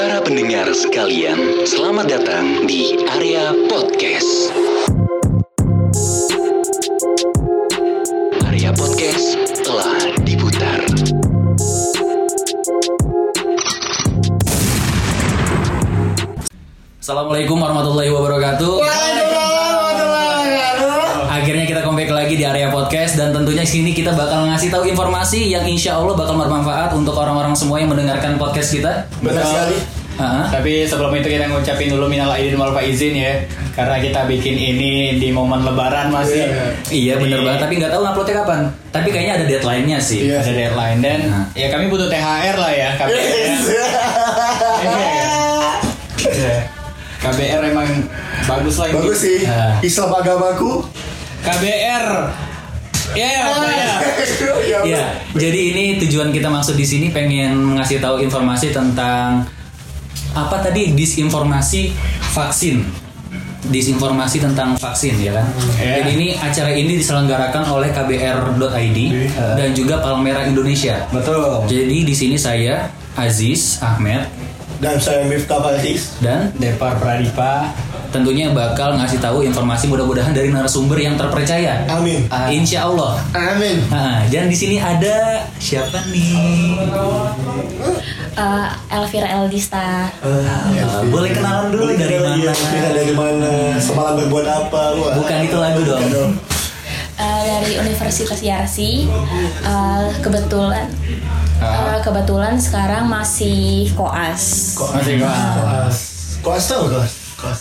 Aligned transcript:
Para 0.00 0.16
pendengar 0.24 0.64
sekalian, 0.72 1.68
selamat 1.68 2.08
datang 2.08 2.64
di 2.64 2.96
area 3.04 3.52
podcast. 3.68 4.48
Area 8.48 8.72
podcast 8.72 9.36
telah 9.60 10.00
diputar. 10.24 10.80
Assalamualaikum 16.96 17.60
warahmatullahi 17.60 18.08
wabarakatuh. 18.08 18.79
Podcast 23.60 23.76
sini 23.76 23.92
kita 23.92 24.16
bakal 24.16 24.48
ngasih 24.48 24.72
tahu 24.72 24.88
informasi 24.88 25.52
yang 25.52 25.68
insya 25.68 26.00
Allah 26.00 26.16
bakal 26.16 26.32
bermanfaat 26.40 26.96
untuk 26.96 27.12
orang-orang 27.12 27.52
semua 27.52 27.76
yang 27.76 27.92
mendengarkan 27.92 28.40
podcast 28.40 28.72
kita. 28.72 29.04
Benar 29.20 29.44
sekali. 29.44 29.76
Ah, 30.16 30.48
Tapi 30.48 30.88
sebelum 30.88 31.12
itu 31.12 31.28
kita 31.28 31.44
ngucapin 31.44 31.92
dulu 31.92 32.08
minal 32.08 32.32
aidin 32.32 32.56
wal 32.56 32.72
faizin 32.72 33.12
ya. 33.12 33.36
Karena 33.76 34.00
kita 34.00 34.24
bikin 34.24 34.56
ini 34.56 35.20
di 35.20 35.28
momen 35.28 35.60
lebaran 35.60 36.08
masih. 36.08 36.48
iya 36.88 37.20
bener 37.20 37.44
banget. 37.44 37.60
Tapi 37.68 37.84
nggak 37.84 37.92
tahu 37.92 38.00
uploadnya 38.00 38.36
kapan. 38.40 38.60
Tapi 38.88 39.08
kayaknya 39.12 39.34
ada 39.36 39.44
deadline-nya 39.44 39.98
sih. 40.00 40.24
Ada 40.24 40.52
deadline 40.56 40.98
dan 41.04 41.20
Nah. 41.28 41.44
ya 41.52 41.68
kami 41.68 41.92
butuh 41.92 42.08
THR 42.08 42.56
lah 42.56 42.72
ya 42.72 42.88
KBR. 42.96 43.20
Iya. 46.32 46.56
KBR 47.20 47.62
emang 47.76 47.88
bagus 48.48 48.80
lah 48.80 48.88
ini. 48.88 48.96
Bagus 49.04 49.18
sih. 49.20 49.44
Ah. 49.44 49.76
Islam 49.84 50.16
agamaku. 50.16 50.80
KBR. 51.44 52.48
Ya, 53.12 53.26
ya, 53.26 53.44
ya. 53.44 53.94
Iya, 54.80 55.04
jadi 55.42 55.60
ini 55.74 55.84
tujuan 56.06 56.30
kita 56.30 56.46
maksud 56.46 56.78
di 56.78 56.86
sini 56.86 57.10
pengen 57.10 57.74
ngasih 57.74 57.98
tahu 57.98 58.22
informasi 58.22 58.70
tentang 58.70 59.44
apa 60.30 60.56
tadi 60.62 60.94
disinformasi 60.94 61.90
vaksin. 62.30 62.86
Disinformasi 63.60 64.40
tentang 64.40 64.72
vaksin 64.74 65.20
ya 65.20 65.36
kan. 65.36 65.46
Iya. 65.76 66.00
Jadi 66.00 66.10
ini 66.16 66.26
acara 66.32 66.70
ini 66.72 66.96
diselenggarakan 66.96 67.68
oleh 67.68 67.92
kbr.id 67.92 68.98
dan 69.36 69.70
juga 69.74 70.00
Palmera 70.00 70.48
Indonesia. 70.48 71.04
Betul. 71.12 71.68
Jadi 71.68 71.96
di 72.02 72.14
sini 72.16 72.40
saya 72.40 72.88
Aziz 73.14 73.82
Ahmed 73.82 74.24
Dan 74.80 74.96
saya 74.96 75.28
Miftah 75.28 75.60
Faiz. 75.60 76.16
dan 76.24 76.56
Depar 76.56 76.96
Pradipa. 76.96 77.68
Tentunya 78.10 78.50
bakal 78.50 78.94
ngasih 78.94 79.18
tahu 79.18 79.42
informasi 79.42 79.86
mudah-mudahan 79.86 80.30
dari 80.30 80.50
narasumber 80.50 80.98
yang 80.98 81.14
terpercaya. 81.14 81.86
Amin. 81.86 82.26
Ah, 82.26 82.50
Insya 82.50 82.84
Allah. 82.84 83.22
Amin. 83.30 83.82
Nah, 83.86 84.26
dan 84.26 84.46
di 84.46 84.54
sini 84.54 84.76
ada 84.76 85.46
siapa 85.56 86.02
nih? 86.10 86.74
Eh, 88.30 88.68
Elvira 88.90 89.28
Eldista 89.38 90.08
Uh, 90.20 91.02
boleh 91.08 91.30
kenalan 91.30 91.70
dulu 91.70 91.92
dari 91.94 92.18
mana? 92.18 92.50
Kita 92.50 92.88
dari 92.92 93.12
mana? 93.12 93.76
Semalam 93.76 94.16
berbuat 94.16 94.46
apa? 94.46 94.82
Wah. 94.96 95.12
Bukan 95.16 95.38
itu 95.44 95.56
lagu 95.56 95.80
dong. 95.82 96.04
eh, 97.16 97.40
dari 97.44 97.72
Universitas 97.78 98.40
Yarsi 98.40 99.04
Eh, 99.60 100.06
kebetulan 100.18 100.88
eh, 101.60 101.98
kebetulan 102.00 102.56
sekarang 102.56 103.06
masih 103.06 103.92
koas 103.92 104.74
Masih. 104.78 105.20
Koas. 105.20 105.96
Koas 106.40 106.64
tahu 106.66 106.84
koas? 106.88 107.12
Koas. 107.36 107.60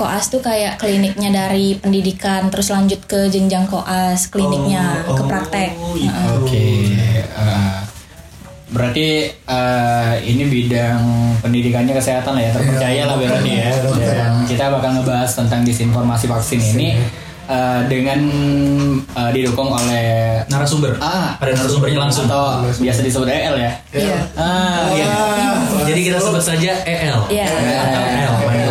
Koas 0.00 0.32
tuh 0.32 0.40
kayak 0.40 0.80
kliniknya 0.80 1.28
dari 1.28 1.76
pendidikan 1.76 2.48
terus 2.48 2.72
lanjut 2.72 3.04
ke 3.04 3.28
jenjang 3.28 3.68
koas 3.68 4.32
kliniknya 4.32 5.04
ke 5.04 5.22
praktek 5.28 5.76
Heeh. 5.76 6.28
Oke. 6.40 6.64
eh, 7.28 7.78
berarti 8.70 9.28
eh, 9.28 10.14
ini 10.24 10.46
bidang 10.46 11.02
pendidikannya 11.42 11.92
kesehatan 11.92 12.32
lah 12.32 12.42
ya 12.48 12.50
terpercaya 12.54 13.02
lah 13.04 13.16
berarti 13.18 13.50
ya. 13.50 13.70
Dan 13.98 14.32
kita 14.46 14.70
bakal 14.70 14.90
ngebahas 14.96 15.30
tentang 15.34 15.66
disinformasi 15.66 16.30
vaksin 16.30 16.60
ini 16.72 16.94
eh, 17.44 17.80
dengan 17.90 18.20
eh, 19.10 19.30
didukung 19.34 19.68
oleh 19.68 20.30
Narasumber. 20.46 20.98
Ah. 20.98 21.34
ada 21.38 21.50
narasumbernya 21.52 21.98
langsung. 21.98 22.26
atau 22.26 22.62
biasa 22.78 23.00
disebut 23.02 23.26
EL 23.26 23.54
ya. 23.54 23.72
Iya. 23.90 24.18
Ah, 24.34 24.86
iya. 24.94 25.06
Jadi 25.86 26.00
kita 26.06 26.18
sebut 26.18 26.42
saja 26.42 26.74
EL. 26.82 27.18
Iya. 27.26 27.46
EL. 27.46 28.34
Jadi 28.50 28.69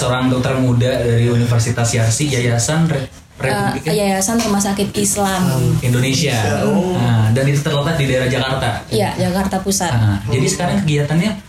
seorang 0.00 0.32
dokter 0.32 0.56
muda 0.56 0.90
dari 1.04 1.28
Universitas 1.28 1.92
Yarsi 1.92 2.32
Yayasan 2.32 2.88
Re- 2.88 3.20
Eh, 3.40 3.48
Republik 3.48 3.88
Yayasan 3.88 4.36
Rumah 4.36 4.60
Sakit 4.60 4.92
Islam 5.00 5.48
Indonesia. 5.80 6.60
Nah, 6.92 7.32
dan 7.32 7.44
itu 7.48 7.64
terletak 7.64 7.96
di 7.96 8.04
daerah 8.04 8.28
Jakarta. 8.28 8.84
Iya 8.92 9.16
Jakarta 9.16 9.64
Pusat 9.64 9.92
Nah, 9.96 10.20
jadi 10.28 10.44
sekarang 10.44 10.76
kegiatannya 10.84 11.40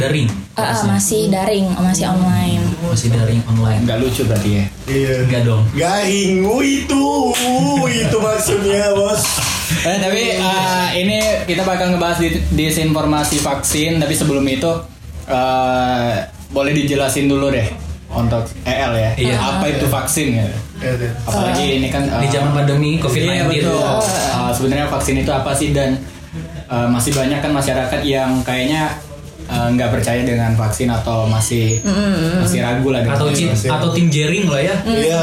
daring. 0.00 0.28
Eh, 0.32 0.64
eh, 0.64 0.82
masih 0.88 1.28
daring 1.28 1.76
masih 1.76 2.08
online 2.08 2.64
Masih 2.80 3.12
daring 3.12 3.44
online. 3.52 3.84
Nggak 3.84 3.98
lucu 4.00 4.24
berarti 4.24 4.48
ya. 4.48 4.64
Iya. 4.88 5.12
Enggak 5.28 5.42
dong. 5.44 5.62
Garing. 5.76 6.40
Uh, 6.40 6.62
itu. 6.64 7.04
Uh, 7.36 7.84
itu 7.84 8.16
maksudnya 8.16 8.96
bos. 8.96 9.20
Eh, 9.84 9.98
tapi 10.00 10.40
eh, 10.40 10.86
ini 11.04 11.20
kita 11.44 11.68
bakal 11.68 11.92
ngebahas 11.92 12.16
di, 12.16 12.32
disinformasi 12.48 13.44
vaksin. 13.44 14.00
Tapi 14.00 14.16
sebelum 14.16 14.44
itu 14.48 14.72
eh, 15.28 16.12
boleh 16.48 16.72
dijelasin 16.72 17.28
dulu 17.28 17.52
deh 17.52 17.85
untuk 18.16 18.42
EL 18.64 18.92
ya. 18.96 19.10
Iya. 19.14 19.36
Apa 19.36 19.64
itu 19.68 19.84
vaksin 19.86 20.28
ya? 20.40 20.48
Iya, 20.80 21.12
Apalagi 21.28 21.64
ini 21.80 21.88
kan 21.92 22.08
eh, 22.08 22.24
Di 22.24 22.28
zaman 22.32 22.56
pandemi 22.56 22.96
COVID-19. 22.96 23.28
Iya 23.28 23.44
betul. 23.44 23.76
Eh, 23.76 24.50
sebenarnya 24.56 24.86
vaksin 24.88 25.14
itu 25.20 25.30
apa 25.30 25.52
sih 25.52 25.76
dan 25.76 26.00
eh, 26.66 26.88
masih 26.88 27.12
banyak 27.12 27.38
kan 27.44 27.52
masyarakat 27.52 28.00
yang 28.02 28.40
kayaknya 28.40 28.96
eh, 29.46 29.68
nggak 29.76 29.90
percaya 29.92 30.24
dengan 30.24 30.56
vaksin 30.56 30.88
atau 30.88 31.28
masih 31.28 31.84
masih 32.40 32.64
ragu 32.64 32.88
lah 32.88 33.04
dengan 33.04 33.20
atau 33.20 33.28
vaksin. 33.28 33.52
tim 33.52 33.70
atau 33.70 33.88
tim 33.92 34.06
jaring 34.08 34.46
lah 34.48 34.60
ya. 34.64 34.74
Iya. 34.88 35.22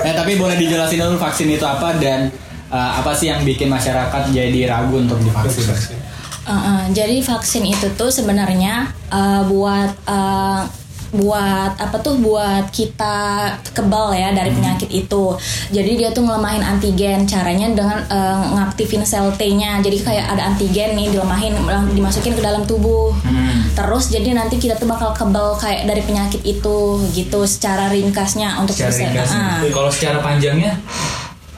Eh 0.00 0.14
tapi 0.16 0.32
boleh 0.40 0.56
dijelasin 0.56 0.98
dulu 1.04 1.20
vaksin 1.20 1.52
itu 1.52 1.66
apa 1.68 1.92
dan 2.00 2.32
eh, 2.72 2.90
apa 2.96 3.12
sih 3.12 3.28
yang 3.28 3.44
bikin 3.44 3.68
masyarakat 3.68 4.32
jadi 4.32 4.60
ragu 4.72 5.04
untuk 5.04 5.20
divaksin? 5.20 6.00
Uh, 6.50 6.58
uh, 6.58 6.82
jadi 6.90 7.22
vaksin 7.22 7.62
itu 7.62 7.86
tuh 7.94 8.10
sebenarnya 8.10 8.90
uh, 9.06 9.46
buat 9.46 9.94
uh, 10.02 10.66
buat 11.10 11.74
apa 11.74 11.98
tuh 11.98 12.18
buat 12.18 12.70
kita 12.70 13.14
kebal 13.70 14.14
ya 14.14 14.30
dari 14.30 14.50
penyakit 14.50 14.90
itu. 14.90 15.34
Jadi 15.70 15.98
dia 15.98 16.10
tuh 16.10 16.22
ngelemahin 16.22 16.62
antigen. 16.62 17.26
Caranya 17.26 17.66
dengan 17.70 17.98
uh, 18.06 18.42
ngaktifin 18.54 19.02
sel 19.02 19.30
T-nya. 19.34 19.78
Jadi 19.78 20.02
kayak 20.02 20.26
ada 20.26 20.50
antigen 20.50 20.94
nih 20.94 21.10
dilemahin 21.10 21.54
dimasukin 21.94 22.34
ke 22.34 22.42
dalam 22.42 22.62
tubuh. 22.62 23.10
Terus 23.74 24.10
jadi 24.10 24.34
nanti 24.34 24.58
kita 24.58 24.74
tuh 24.74 24.86
bakal 24.86 25.10
kebal 25.10 25.54
kayak 25.54 25.86
dari 25.86 26.02
penyakit 26.02 26.42
itu 26.42 26.78
gitu 27.10 27.42
secara 27.42 27.90
ringkasnya 27.90 28.58
untuk 28.58 28.74
Secara 28.74 28.90
bisa- 28.90 29.02
ringkasnya. 29.06 29.42
uh, 29.66 29.70
Kalau 29.70 29.90
secara 29.90 30.18
panjangnya 30.22 30.78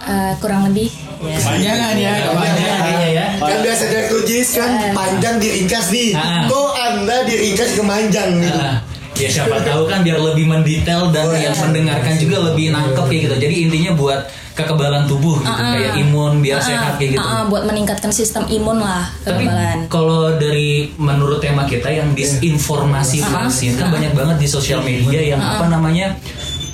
uh, 0.01 0.33
kurang 0.41 0.65
lebih 0.69 0.89
ya. 1.25 1.37
Kepanjangan 1.37 1.95
ya, 1.97 2.13
kepanjangan. 2.25 2.81
kayaknya 2.81 3.09
ya. 3.11 3.27
Kan 3.37 3.59
biasa 3.61 3.85
dari 3.87 4.07
kujis 4.09 4.49
kan 4.53 4.71
panjang 4.93 5.37
diringkas 5.39 5.87
nih. 5.89 6.11
Ah. 6.13 6.45
Kok 6.47 6.71
anda 6.75 7.17
diringkas 7.25 7.71
ke 7.73 7.83
manjang 7.83 8.31
gitu? 8.39 8.59
Ah, 8.59 8.77
ya 9.15 9.29
siapa 9.29 9.57
tahu 9.61 9.83
kan 9.85 10.01
biar 10.01 10.19
lebih 10.19 10.47
mendetail 10.47 11.11
dan 11.11 11.25
Oh, 11.25 11.33
iya. 11.33 11.49
yang 11.49 11.57
mendengarkan 11.59 12.15
juga 12.17 12.37
lebih 12.45 12.71
nangkep 12.71 13.05
kayak 13.05 13.21
gitu. 13.23 13.35
Jadi 13.41 13.55
intinya 13.63 13.93
buat 13.93 14.21
kekebalan 14.53 15.09
tubuh 15.09 15.41
gitu, 15.41 15.49
kayak 15.49 15.97
imun 15.99 16.33
biar 16.39 16.61
Uh, 16.61 16.67
sehat 16.67 16.93
kayak 16.95 17.17
gitu. 17.17 17.19
uh, 17.19 17.25
uh, 17.25 17.43
buat 17.49 17.65
meningkatkan 17.65 18.13
sistem 18.13 18.45
imun 18.47 18.79
lah 18.79 19.09
Tapi 19.23 19.49
kekebalan. 19.49 19.79
kalau 19.89 20.37
dari 20.37 20.93
menurut 20.95 21.41
tema 21.41 21.65
kita 21.65 21.89
yang 21.89 22.13
disinformasi 22.13 23.25
vaksin 23.25 23.75
kan 23.75 23.89
banyak 23.89 24.13
banget 24.13 24.37
di 24.37 24.47
sosial 24.47 24.85
media 24.85 25.25
yang 25.25 25.41
apa 25.41 25.67
namanya 25.67 26.21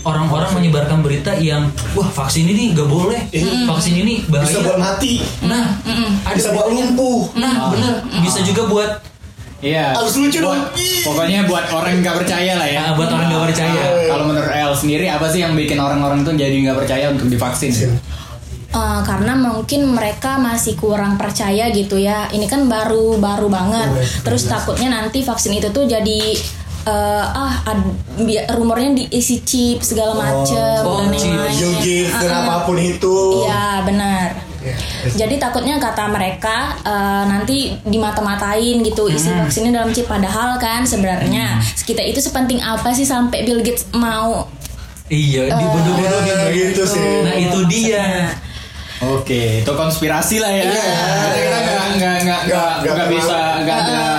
orang-orang 0.09 0.51
menyebarkan 0.57 1.05
berita 1.05 1.37
yang 1.37 1.69
wah 1.93 2.09
vaksin 2.09 2.49
ini 2.49 2.73
gak 2.73 2.89
boleh, 2.89 3.29
vaksin 3.69 3.95
ini 4.01 4.25
bahaya. 4.25 4.49
Bisa 4.49 4.65
buat 4.65 4.81
mati. 4.81 5.21
Nah, 5.45 5.77
ada 6.25 6.33
Bisa 6.33 6.57
buat 6.57 6.73
lumpuh. 6.73 7.37
Nah, 7.37 7.69
bener 7.69 7.93
bisa 8.25 8.41
juga 8.41 8.65
buat 8.65 8.91
Iya. 9.59 9.91
Harus 9.91 10.15
lucu 10.15 10.39
Buat- 10.39 10.71
dong. 10.71 10.71
Pokoknya 11.03 11.43
buat 11.51 11.67
orang 11.75 11.99
yang 11.99 12.03
nggak 12.07 12.19
percaya 12.23 12.53
lah 12.55 12.69
ya. 12.71 12.79
Ah, 12.79 12.93
buat 12.95 13.11
orang 13.11 13.27
nggak 13.27 13.45
percaya. 13.51 13.75
Ah, 13.75 14.07
Kalau 14.07 14.25
menurut 14.31 14.53
El 14.55 14.71
sendiri 14.71 15.11
apa 15.11 15.27
sih 15.27 15.43
yang 15.43 15.59
bikin 15.59 15.83
orang-orang 15.83 16.23
tuh 16.23 16.31
jadi 16.39 16.55
nggak 16.63 16.79
percaya 16.79 17.11
untuk 17.11 17.27
divaksin? 17.27 17.75
Eh, 18.69 19.01
karena 19.03 19.33
mungkin 19.35 19.97
mereka 19.97 20.39
masih 20.39 20.79
kurang 20.79 21.19
percaya 21.19 21.75
gitu 21.75 21.99
ya. 21.99 22.31
Ini 22.31 22.47
kan 22.47 22.71
baru 22.71 23.19
baru 23.19 23.51
banget. 23.51 23.89
Terus 24.23 24.47
takutnya 24.47 24.95
nanti 24.95 25.27
vaksin 25.27 25.59
itu 25.59 25.73
tuh 25.75 25.91
jadi 25.91 26.37
eh, 26.89 27.25
ah 27.35 27.55
ad- 27.67 27.93
bi- 28.19 28.49
rumornya 28.51 28.91
diisi 28.95 29.41
chip 29.41 29.79
segala 29.81 30.17
macem 30.17 30.81
Oh, 30.83 30.99
dan 30.99 31.13
chip. 31.13 31.29
yang 31.29 31.39
lain. 31.39 31.55
You 31.55 31.71
give 31.79 32.11
dan 32.15 32.33
apa 32.41 32.65
pun 32.65 32.77
itu. 32.77 33.17
Iya 33.43 33.85
benar. 33.85 34.29
Jadi 35.11 35.37
takutnya 35.37 35.79
kata 35.79 36.09
mereka 36.09 36.57
eh, 36.83 37.25
nanti 37.25 37.57
dimata-matain 37.83 38.81
gitu 38.81 39.07
isi 39.07 39.31
vaksinnya 39.31 39.71
dalam 39.75 39.91
chip 39.91 40.05
padahal 40.05 40.57
kan 40.57 40.83
sebenarnya 40.83 41.57
kita 41.81 42.03
itu 42.03 42.19
sepenting 42.19 42.59
apa 42.59 42.91
sih 42.91 43.05
sampai 43.05 43.45
Bill 43.45 43.61
Gates 43.61 43.87
mau 43.93 44.49
iya 45.07 45.49
dibodoh-bodohin 45.49 46.37
Nah, 46.37 46.51
gitu 46.51 46.83
sih. 46.85 47.01
Nah, 47.23 47.35
itu 47.35 47.59
dia. 47.67 48.29
Oke, 49.01 49.63
itu 49.63 49.73
konspirasi 49.73 50.37
lah 50.37 50.51
ya. 50.51 50.65
Iya. 50.65 50.91
Kita 51.31 51.57
nggak 51.57 51.87
nggak 51.95 52.17
nggak 52.19 52.41
nggak 52.45 52.71
Nggak- 52.83 53.09
bisa 53.09 53.39
nggak 53.63 53.77
ada 53.79 53.95
kemampuan 53.95 54.18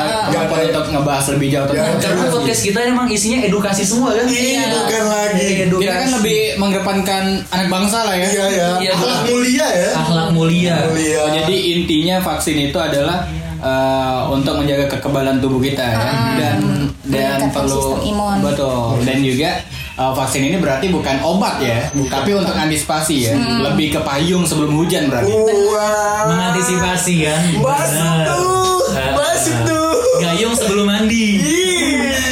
untuk 0.65 0.85
ngebahas 0.89 1.25
lebih 1.31 1.47
jauh 1.50 1.65
tentang 1.65 1.88
Nggak- 1.89 2.01
Karena 2.01 2.23
podcast 2.29 2.61
kita 2.61 2.79
emang 2.83 3.07
isinya 3.07 3.39
edukasi 3.41 3.83
semua 3.83 4.09
kan? 4.11 4.25
Iya, 4.25 4.63
bukan 4.69 5.03
lagi. 5.06 5.47
Edukasi. 5.63 5.81
Kita 5.81 5.94
kan 5.95 6.09
lebih 6.15 6.39
mengedepankan 6.56 7.23
anak 7.47 7.67
bangsa 7.67 8.00
lah 8.03 8.15
ya. 8.15 8.27
Iya 8.27 8.45
ya. 8.50 8.67
Iya, 8.79 8.91
Akhlak 8.94 9.17
betul. 9.19 9.31
mulia 9.33 9.67
ya. 9.69 9.89
akhlak 9.95 10.27
mulia. 10.31 10.75
Mulia. 10.85 11.17
Oh, 11.17 11.29
jadi 11.33 11.56
intinya 11.73 12.15
vaksin 12.19 12.57
itu 12.63 12.77
adalah 12.77 13.23
eh, 13.59 14.19
untuk 14.29 14.56
menjaga 14.56 14.85
kekebalan 14.89 15.38
tubuh 15.38 15.59
kita 15.59 15.83
ya. 15.83 15.97
dan 16.35 16.57
dan 17.03 17.41
Meningkatkan 17.41 17.50
perlu 17.51 17.83
imun. 18.01 18.38
betul 18.39 19.01
dan 19.01 19.17
juga 19.19 19.50
eh, 19.94 20.13
vaksin 20.13 20.41
ini 20.44 20.57
berarti 20.57 20.88
bukan 20.88 21.15
obat 21.19 21.59
ya, 21.59 21.79
tapi 22.07 22.31
untuk 22.31 22.53
antisipasi 22.53 23.15
ya, 23.21 23.33
lebih 23.62 23.91
ke 23.91 24.00
payung 24.00 24.44
sebelum 24.44 24.71
hujan 24.73 25.07
berarti. 25.07 25.33
Wah. 25.67 26.23
Mengantisipasi 26.29 27.13
kan? 27.21 27.41
Masuk 27.57 27.91
Benar. 27.91 28.25
tuh. 28.25 28.79
Masuk 29.12 29.57
tuh. 29.65 29.88
Gayung 30.29 30.53
sebelum 30.53 30.85
mandi. 30.85 31.41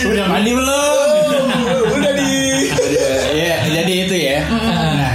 Udah 0.06 0.30
mandi 0.30 0.54
belum? 0.54 0.94
Udah 1.98 2.14
di. 2.14 2.30
Iya, 3.34 3.56
jadi 3.74 3.94
itu 4.06 4.16
ya. 4.22 4.40
Nah, 4.46 5.14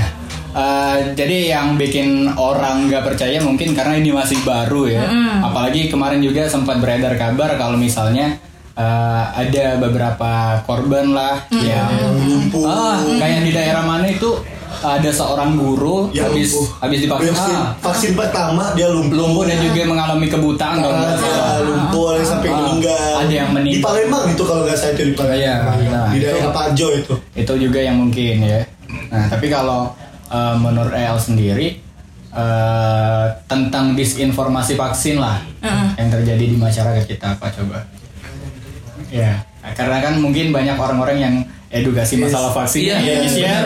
eh, 0.50 0.96
jadi 1.14 1.55
yang 1.55 1.79
bikin 1.79 2.34
orang 2.34 2.90
nggak 2.90 3.06
percaya 3.06 3.38
mungkin 3.38 3.79
karena 3.79 4.02
ini 4.02 4.11
masih 4.11 4.43
baru 4.43 4.90
ya. 4.90 5.06
Apalagi 5.46 5.94
kemarin 5.94 6.19
juga 6.26 6.50
sempat 6.50 6.82
beredar 6.82 7.14
kabar 7.14 7.55
kalau 7.55 7.79
misalnya 7.79 8.34
eh, 8.75 9.25
ada 9.31 9.79
beberapa 9.79 10.58
korban 10.67 11.14
lah 11.14 11.38
yang 11.55 12.19
lumpuh. 12.19 12.67
ah, 12.67 12.99
kayak 12.99 13.46
di 13.46 13.55
daerah 13.55 13.87
mana 13.87 14.11
itu 14.11 14.43
ada 14.84 15.08
seorang 15.08 15.55
guru 15.55 16.11
Ya, 16.11 16.26
habis 16.26 16.50
lumpuh. 16.50 16.67
habis 16.79 16.99
divaksin 17.00 17.31
Vaksin, 17.31 17.55
ah, 17.55 17.67
vaksin 17.79 18.12
pertama 18.12 18.64
dia 18.73 18.87
lumpuh. 18.87 19.14
lumpuh 19.17 19.44
dan 19.44 19.58
juga 19.58 19.81
mengalami 19.84 20.26
kebutaan 20.26 20.76
kalau 20.76 20.93
nggak 20.93 21.08
Ah, 21.08 21.19
salah. 21.19 21.56
lumpuh 21.62 22.05
ada 22.05 22.17
yang 22.17 22.29
sampai 22.29 22.49
Ah, 22.49 22.56
meninggal. 22.56 23.11
ada 23.17 23.32
yang 23.32 23.50
meninggal. 23.50 23.79
Di 23.79 23.84
Palembang 23.84 24.25
itu 24.29 24.43
kalau 24.43 24.62
nggak 24.62 24.76
salah 24.76 24.93
itu 24.93 25.02
di 25.05 25.14
Palembang. 25.14 25.38
Iya, 25.38 25.55
nah, 25.88 26.06
di 26.08 26.17
itu- 26.17 26.26
daerah 26.29 26.50
Pajo 26.50 26.87
itu. 26.93 27.14
itu 27.32 27.52
juga 27.61 27.79
yang 27.81 27.96
mungkin 27.96 28.34
ya. 28.40 28.61
Nah, 29.08 29.25
tapi 29.26 29.46
kalau 29.46 29.81
eh, 30.29 30.55
menurut 30.56 30.90
El 30.90 31.17
sendiri 31.17 31.69
eh, 32.32 33.25
tentang 33.44 33.93
disinformasi 33.93 34.73
vaksin 34.75 35.17
lah 35.17 35.37
yang 35.94 36.08
terjadi 36.11 36.40
di 36.43 36.56
masyarakat 36.56 37.05
kita 37.06 37.37
apa 37.37 37.52
coba? 37.52 37.84
Ya, 39.08 39.44
karena 39.70 40.00
kan 40.00 40.17
mungkin 40.17 40.49
banyak 40.49 40.73
orang-orang 40.75 41.19
yang 41.19 41.34
edukasi 41.73 42.21
masalah 42.21 42.53
vaksin 42.53 42.85
Iya, 42.85 42.97
ya, 43.01 43.15
guys, 43.25 43.37
ya. 43.41 43.57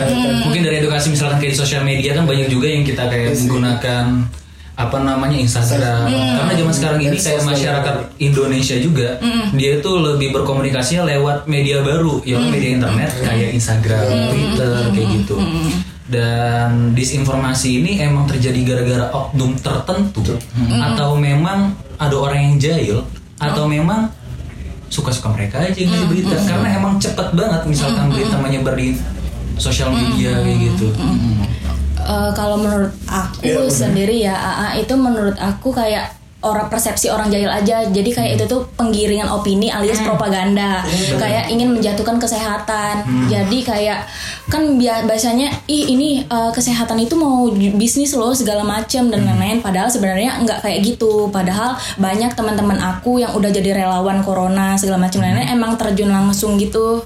Mungkin 0.47 0.63
dari 0.63 0.79
edukasi 0.79 1.11
misalkan 1.11 1.43
kayak 1.43 1.53
di 1.53 1.59
sosial 1.59 1.83
media 1.83 2.15
kan 2.15 2.23
banyak 2.23 2.47
juga 2.47 2.71
yang 2.71 2.87
kita 2.87 3.03
kayak 3.11 3.35
menggunakan 3.35 4.05
apa 4.77 4.97
namanya 5.01 5.37
Instagram. 5.41 6.05
Karena 6.07 6.53
zaman 6.53 6.73
sekarang 6.73 6.99
ini 7.03 7.17
kayak 7.17 7.43
masyarakat 7.43 7.95
Indonesia 8.21 8.75
juga 8.77 9.09
dia 9.51 9.71
itu 9.81 9.91
lebih 9.97 10.31
berkomunikasinya 10.31 11.03
lewat 11.03 11.49
media 11.51 11.83
baru, 11.83 12.21
ya 12.23 12.39
media 12.39 12.77
internet 12.79 13.11
kayak 13.19 13.57
Instagram, 13.57 14.05
Twitter 14.31 14.71
kayak 14.95 15.07
gitu. 15.21 15.35
Dan 16.07 16.95
disinformasi 16.95 17.83
ini 17.83 17.91
emang 17.99 18.23
terjadi 18.31 18.63
gara-gara 18.63 19.11
oknum 19.11 19.59
tertentu. 19.59 20.23
Atau 20.79 21.19
memang 21.19 21.75
ada 21.99 22.15
orang 22.15 22.53
yang 22.53 22.55
jahil 22.61 22.97
atau 23.37 23.65
memang 23.67 24.09
suka-suka 24.87 25.29
mereka 25.31 25.61
aja 25.61 25.77
yang 25.77 25.93
ngasih 25.93 26.07
berita. 26.09 26.35
karena 26.41 26.69
emang 26.75 26.93
cepet 26.97 27.27
banget 27.37 27.61
misalkan 27.69 28.05
berita 28.09 28.35
menyebar 28.41 28.73
di 28.73 28.97
sosial 29.57 29.93
media 29.93 30.41
kayak 30.41 30.57
gitu. 30.73 30.87
Eh, 32.07 32.31
kalau 32.33 32.55
menurut 32.55 32.93
aku 33.05 33.43
benar. 33.43 33.67
sendiri 33.67 34.15
ya 34.23 34.35
AA 34.35 34.87
itu 34.87 34.93
menurut 34.95 35.35
aku 35.35 35.75
kayak 35.75 36.16
orang 36.45 36.69
persepsi 36.69 37.09
orang 37.09 37.33
jahil 37.33 37.49
aja. 37.49 37.81
Jadi 37.89 38.09
kayak 38.13 38.31
itu 38.37 38.45
tuh 38.45 38.61
penggiringan 38.77 39.25
opini 39.25 39.73
alias 39.73 39.99
propaganda. 40.05 40.85
Kayak 41.17 41.49
ingin 41.49 41.73
menjatuhkan 41.73 42.21
kesehatan. 42.21 43.01
Jadi 43.25 43.65
kayak 43.65 44.05
kan 44.47 44.77
bia- 44.77 45.03
biasanya 45.03 45.49
ih 45.65 45.91
ini 45.91 46.23
eh, 46.23 46.51
kesehatan 46.53 47.01
itu 47.01 47.17
mau 47.17 47.49
bisnis 47.51 48.13
loh 48.13 48.31
segala 48.37 48.61
macam 48.61 49.09
dan 49.09 49.25
lain-lain. 49.25 49.65
Padahal 49.65 49.89
sebenarnya 49.89 50.37
nggak 50.45 50.61
kayak 50.61 50.79
gitu. 50.85 51.27
Padahal 51.33 51.73
banyak 51.97 52.31
teman-teman 52.37 52.77
aku 52.77 53.17
yang 53.17 53.33
udah 53.33 53.49
jadi 53.49 53.83
relawan 53.83 54.21
corona 54.21 54.77
segala 54.77 55.09
macam 55.09 55.25
lain-lain 55.25 55.49
emang 55.49 55.73
terjun 55.75 56.13
langsung 56.13 56.55
gitu 56.61 57.01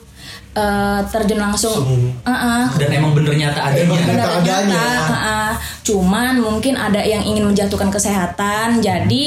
Eh, 0.51 0.99
terjun 1.07 1.39
langsung 1.39 1.79
Uh-uh, 2.21 2.67
dan 2.75 2.91
emang 2.91 3.15
bener 3.15 3.31
nyata 3.31 3.55
adanya 3.63 3.87
Emang 3.87 4.03
benar 4.03 4.15
Nyata 4.19 4.35
adanya. 4.35 4.67
nyata, 4.67 4.99
heeh. 5.07 5.51
cuman 5.81 6.33
mungkin 6.37 6.75
ada 6.75 6.99
yang 6.99 7.23
ingin 7.23 7.45
menjatuhkan 7.45 7.87
kesehatan 7.87 8.83
jadi 8.83 9.23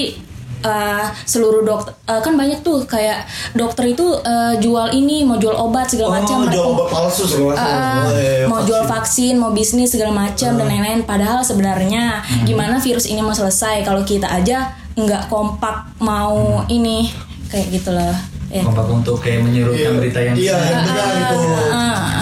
eh, 0.61 1.05
seluruh 1.25 1.61
dokter 1.63 1.97
eh, 2.05 2.21
kan 2.21 2.33
banyak 2.35 2.61
tuh 2.61 2.85
kayak 2.85 3.25
dokter 3.53 3.89
itu 3.89 4.05
eh, 4.19 4.61
jual 4.61 4.93
ini 4.93 5.23
mau 5.23 5.37
jual 5.37 5.53
obat 5.55 5.89
segala 5.89 6.21
macam 6.21 6.45
Oh, 6.45 6.49
jual 6.51 6.67
obat 6.71 6.89
palsu 6.89 7.25
segala 7.25 7.49
macam. 7.51 7.65
Eh, 7.65 7.73
Oh, 7.73 8.13
iya, 8.13 8.33
iya, 8.35 8.45
mau 8.45 8.55
vaksin. 8.55 8.67
jual 8.67 8.83
vaksin, 8.85 9.35
mau 9.35 9.51
bisnis 9.51 9.89
segala 9.89 10.13
macam 10.13 10.51
dan 10.55 10.67
lain-lain. 10.67 11.01
Padahal 11.05 11.41
sebenarnya 11.41 12.21
gimana 12.45 12.77
virus 12.79 13.05
ini 13.05 13.21
mau 13.21 13.33
selesai 13.33 13.81
kalau 13.81 14.01
kita 14.03 14.29
aja 14.29 14.59
nggak 14.95 15.27
kompak 15.27 15.89
mau 15.99 16.61
ini 16.67 17.09
kayak 17.49 17.73
gitu 17.73 17.91
loh. 17.91 18.13
Ya. 18.55 18.63
kompak 18.63 18.87
untuk 18.87 19.19
kayak 19.19 19.43
menyuruhkan 19.43 19.99
berita 19.99 20.23
yang 20.23 20.39
Iya, 20.39 20.55
yang 20.55 20.83
benar 20.87 21.09
itu. 21.11 21.39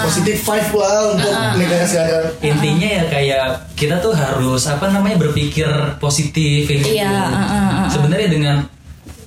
Positif 0.02 0.36
five 0.40 0.68
lah 0.72 1.12
untuk 1.12 1.28
negara 1.54 1.84
sekarang. 1.84 2.26
intinya 2.40 2.88
ya 2.90 3.02
kayak 3.06 3.44
kita 3.72 4.00
tuh 4.00 4.10
harus 4.12 4.64
apa 4.64 4.88
namanya 4.88 5.20
berpikir 5.20 5.68
positif 5.98 6.64
gitu. 6.64 6.88
Iya, 6.88 7.12
uh, 7.12 7.36
uh, 7.36 7.52
uh. 7.84 7.86
sebenarnya 7.86 8.28
dengan 8.28 8.56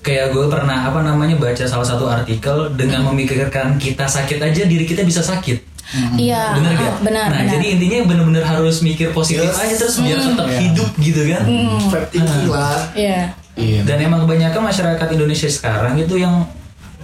kayak 0.02 0.34
gue 0.34 0.46
pernah 0.46 0.86
apa 0.86 1.02
namanya 1.02 1.34
baca 1.36 1.62
salah 1.62 1.86
satu 1.86 2.06
artikel 2.06 2.74
dengan 2.74 3.06
memikirkan 3.06 3.78
kita 3.78 4.06
sakit 4.06 4.38
aja 4.38 4.62
diri 4.64 4.84
kita 4.84 5.02
bisa 5.02 5.22
sakit 5.22 5.78
Iya, 6.14 6.58
bener 6.58 6.72
uh, 6.72 6.78
gak? 6.80 6.94
benar, 7.02 7.28
nah 7.30 7.40
benar. 7.40 7.54
jadi 7.54 7.66
intinya 7.74 7.98
bener-bener 8.06 8.42
harus 8.42 8.82
mikir 8.82 9.10
positif 9.12 9.46
Yes. 9.46 9.62
aja 9.62 9.76
terus 9.80 9.98
biar 9.98 10.18
tetap 10.20 10.48
Iya. 10.48 10.60
hidup 10.60 10.90
gitu 10.98 11.22
kan 11.24 11.44
Vibe 11.46 12.08
thinking 12.12 12.46
lah. 12.48 12.82
Iya. 12.94 13.20
Iya. 13.56 13.80
dan 13.82 13.98
emang 14.02 14.26
kebanyakan 14.26 14.62
masyarakat 14.66 15.08
Indonesia 15.12 15.48
sekarang 15.48 15.96
itu 15.96 16.18
yang 16.18 16.44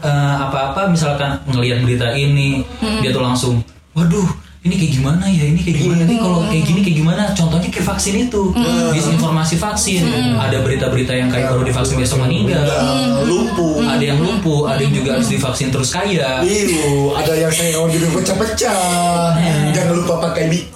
eh, 0.03 0.35
apa-apa 0.41 0.89
misalkan 0.89 1.39
ngelihat 1.47 1.85
berita 1.85 2.11
ini 2.13 2.65
dia 3.01 3.13
tuh 3.13 3.23
langsung 3.23 3.61
waduh 3.93 4.27
ini 4.61 4.77
kayak 4.77 4.93
gimana 4.93 5.25
ya 5.25 5.49
ini 5.49 5.57
kayak 5.57 5.77
gimana? 5.81 6.01
Nih 6.05 6.21
kalau 6.21 6.45
kayak 6.45 6.63
gini 6.69 6.79
kayak 6.85 6.97
gimana? 7.01 7.23
Contohnya 7.33 7.65
kayak 7.73 7.81
vaksin 7.81 8.29
itu 8.29 8.53
disinformasi 8.93 9.57
vaksin. 9.57 10.05
Ada 10.37 10.61
berita-berita 10.61 11.17
yang 11.17 11.33
kayak 11.33 11.49
baru 11.49 11.65
divaksin 11.65 11.97
besok 11.97 12.29
meninggal 12.29 12.61
Udah 12.61 13.25
lumpuh. 13.25 13.81
ada 13.81 14.03
yang 14.05 14.21
lumpuh 14.21 14.69
ada 14.69 14.85
yang 14.85 14.93
juga 14.93 15.17
harus 15.17 15.33
divaksin 15.33 15.73
terus 15.73 15.89
kaya. 15.89 16.45
Iyo, 16.45 17.09
ada 17.17 17.33
yang 17.33 17.49
saya 17.49 17.73
kalau 17.73 17.89
jadi 17.89 18.05
pecah-pecah. 18.13 19.33
Jangan 19.73 19.93
lupa 19.97 20.29
pakai. 20.29 20.69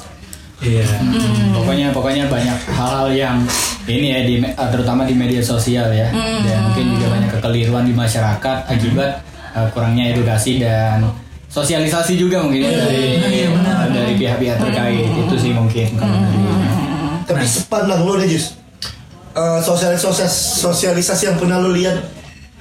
Iya. 0.64 0.88
Pokoknya 1.52 1.92
pokoknya 1.92 2.32
banyak 2.32 2.58
hal-hal 2.72 3.08
yang 3.12 3.38
ini 3.90 4.08
ya 4.16 4.20
di 4.24 4.36
me- 4.40 4.56
terutama 4.56 5.04
di 5.04 5.16
media 5.18 5.44
sosial 5.44 5.92
ya. 5.92 6.08
Dan 6.16 6.72
mungkin 6.72 6.96
juga 6.96 7.08
banyak 7.12 7.30
kekeliruan 7.40 7.84
di 7.88 7.94
masyarakat 7.96 8.58
akibat 8.72 9.12
uh, 9.58 9.68
kurangnya 9.76 10.16
edukasi 10.16 10.62
dan 10.62 11.04
sosialisasi 11.52 12.20
juga 12.20 12.44
mungkin 12.44 12.68
ya 12.68 12.72
dari 12.88 13.20
uh, 13.52 13.88
dari 13.92 14.14
pihak-pihak 14.16 14.58
terkait. 14.60 15.10
Itu 15.12 15.36
sih 15.36 15.52
mungkin 15.52 16.00
dari 16.00 16.40
Tapi 17.26 17.42
sepandang 17.50 18.06
lo 18.06 18.22
deh 18.22 18.30
Jus. 18.30 18.54
Eh, 19.36 19.60
sosialisasi 19.60 20.24
sosialisasi 20.64 21.28
yang 21.28 21.38
pernah 21.42 21.60
lo 21.60 21.76
lihat 21.76 22.00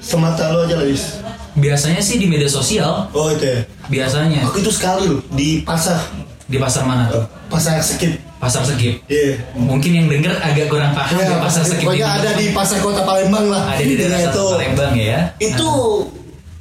semata 0.03 0.51
lo 0.51 0.67
aja 0.67 0.75
lah 0.75 0.89
Jus. 0.89 1.23
biasanya 1.55 2.03
sih 2.03 2.19
di 2.19 2.27
media 2.27 2.51
sosial. 2.51 3.07
Oh 3.15 3.31
itu 3.31 3.47
ya. 3.47 3.63
biasanya. 3.87 4.43
Aku 4.51 4.59
itu 4.59 4.75
sekali 4.75 5.07
loh 5.07 5.23
di 5.31 5.63
pasar 5.63 6.03
di 6.45 6.57
pasar 6.57 6.85
mana 6.85 7.09
tuh 7.09 7.25
pasar 7.49 7.81
sekip. 7.81 8.21
pasar 8.37 8.61
segip 8.63 9.01
Iya. 9.07 9.41
mungkin 9.55 9.91
yang 9.91 10.07
denger 10.07 10.37
agak 10.39 10.69
kurang 10.69 10.93
paham 10.93 11.17
Ya, 11.17 11.25
ya, 11.27 11.37
pasar 11.39 11.63
segip 11.63 11.89
pokoknya 11.89 12.09
ada 12.15 12.31
di 12.35 12.47
pasar 12.51 12.79
kota 12.79 13.01
Palembang 13.03 13.49
lah. 13.49 13.63
ada 13.67 13.81
di 13.81 13.95
daerah 13.95 14.19
Intinya 14.19 14.29
Satu 14.31 14.43
Palembang 14.53 14.93
ya 14.95 15.19
itu 15.39 15.69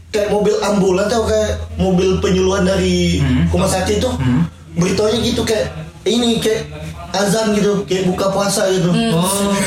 kayak 0.10 0.30
mobil 0.30 0.56
ambulan 0.62 1.06
atau 1.06 1.26
kayak 1.26 1.52
mobil 1.76 2.10
penyuluhan 2.18 2.64
dari 2.64 3.20
Hmm. 3.20 3.50
rumah 3.50 3.68
sakit 3.68 3.98
itu 3.98 4.10
Hmm. 4.10 4.48
beritanya 4.74 5.20
gitu 5.20 5.42
kayak 5.44 5.68
ini 6.06 6.38
kayak 6.38 6.68
azan 7.14 7.54
gitu 7.54 7.86
kayak 7.86 8.10
buka 8.10 8.26
puasa 8.34 8.66
gitu. 8.74 8.90
Oh. 9.14 9.54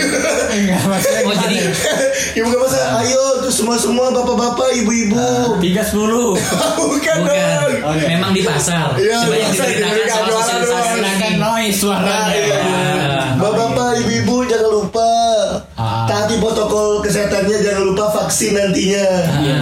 Oh 1.26 1.34
jadi 1.36 1.68
ya? 1.68 1.70
Buka 2.46 2.56
puasa 2.64 2.80
ayo 3.04 3.44
tuh 3.44 3.52
semua 3.52 3.76
semua 3.76 4.08
bapak-bapak 4.08 4.72
ibu-ibu. 4.82 5.60
Tiga 5.60 5.84
sepuluh. 5.84 6.32
Bukan 6.80 7.16
bukan. 7.22 7.28
dong. 7.28 7.98
Memang 8.08 8.32
di 8.32 8.40
pasar. 8.40 8.96
Iya, 8.96 9.20
coba 9.20 9.36
yang 9.36 9.52
pasar, 9.52 9.66
diberitakan 9.68 9.92
diberitakan 9.92 10.26
soal 10.26 10.48
sosialisasi 10.56 10.98
kan 11.20 11.32
noise 11.36 11.76
Nah, 11.76 11.76
suaranya 11.76 12.32
iya. 12.32 12.56
Ah. 12.56 13.26
Bapak-bapak, 13.36 13.90
ibu-ibu 14.06 14.36
jangan 14.48 14.70
lupa. 14.72 15.10
Ah. 15.76 16.08
taati 16.08 16.40
protokol 16.40 17.04
kesehatannya 17.04 17.56
jangan 17.60 17.82
lupa 17.92 18.04
vaksin 18.16 18.56
nantinya. 18.56 19.06
Iya. 19.44 19.58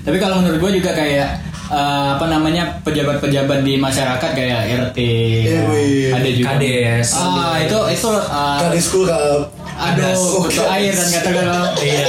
Tapi 0.00 0.16
kalau 0.16 0.40
menurut 0.40 0.56
gue 0.56 0.70
juga 0.80 0.96
kayak 0.96 1.49
eh, 1.70 2.06
apa 2.18 2.26
namanya 2.26 2.82
pejabat-pejabat 2.82 3.62
di 3.62 3.78
masyarakat 3.78 4.30
kayak 4.34 4.60
RT, 4.90 4.98
RW. 5.46 5.72
ada 6.10 6.28
juga. 6.28 6.46
Kades. 6.58 7.08
Ah 7.14 7.56
itu 7.62 7.78
itu 7.94 8.08
eh, 8.10 8.58
Kadisku 8.58 9.00
kalau 9.06 9.46
aduh 9.80 10.44
betul 10.44 10.66
air 10.68 10.92
dan 10.92 11.08
kata-kata. 11.08 11.60
Iya. 11.80 12.04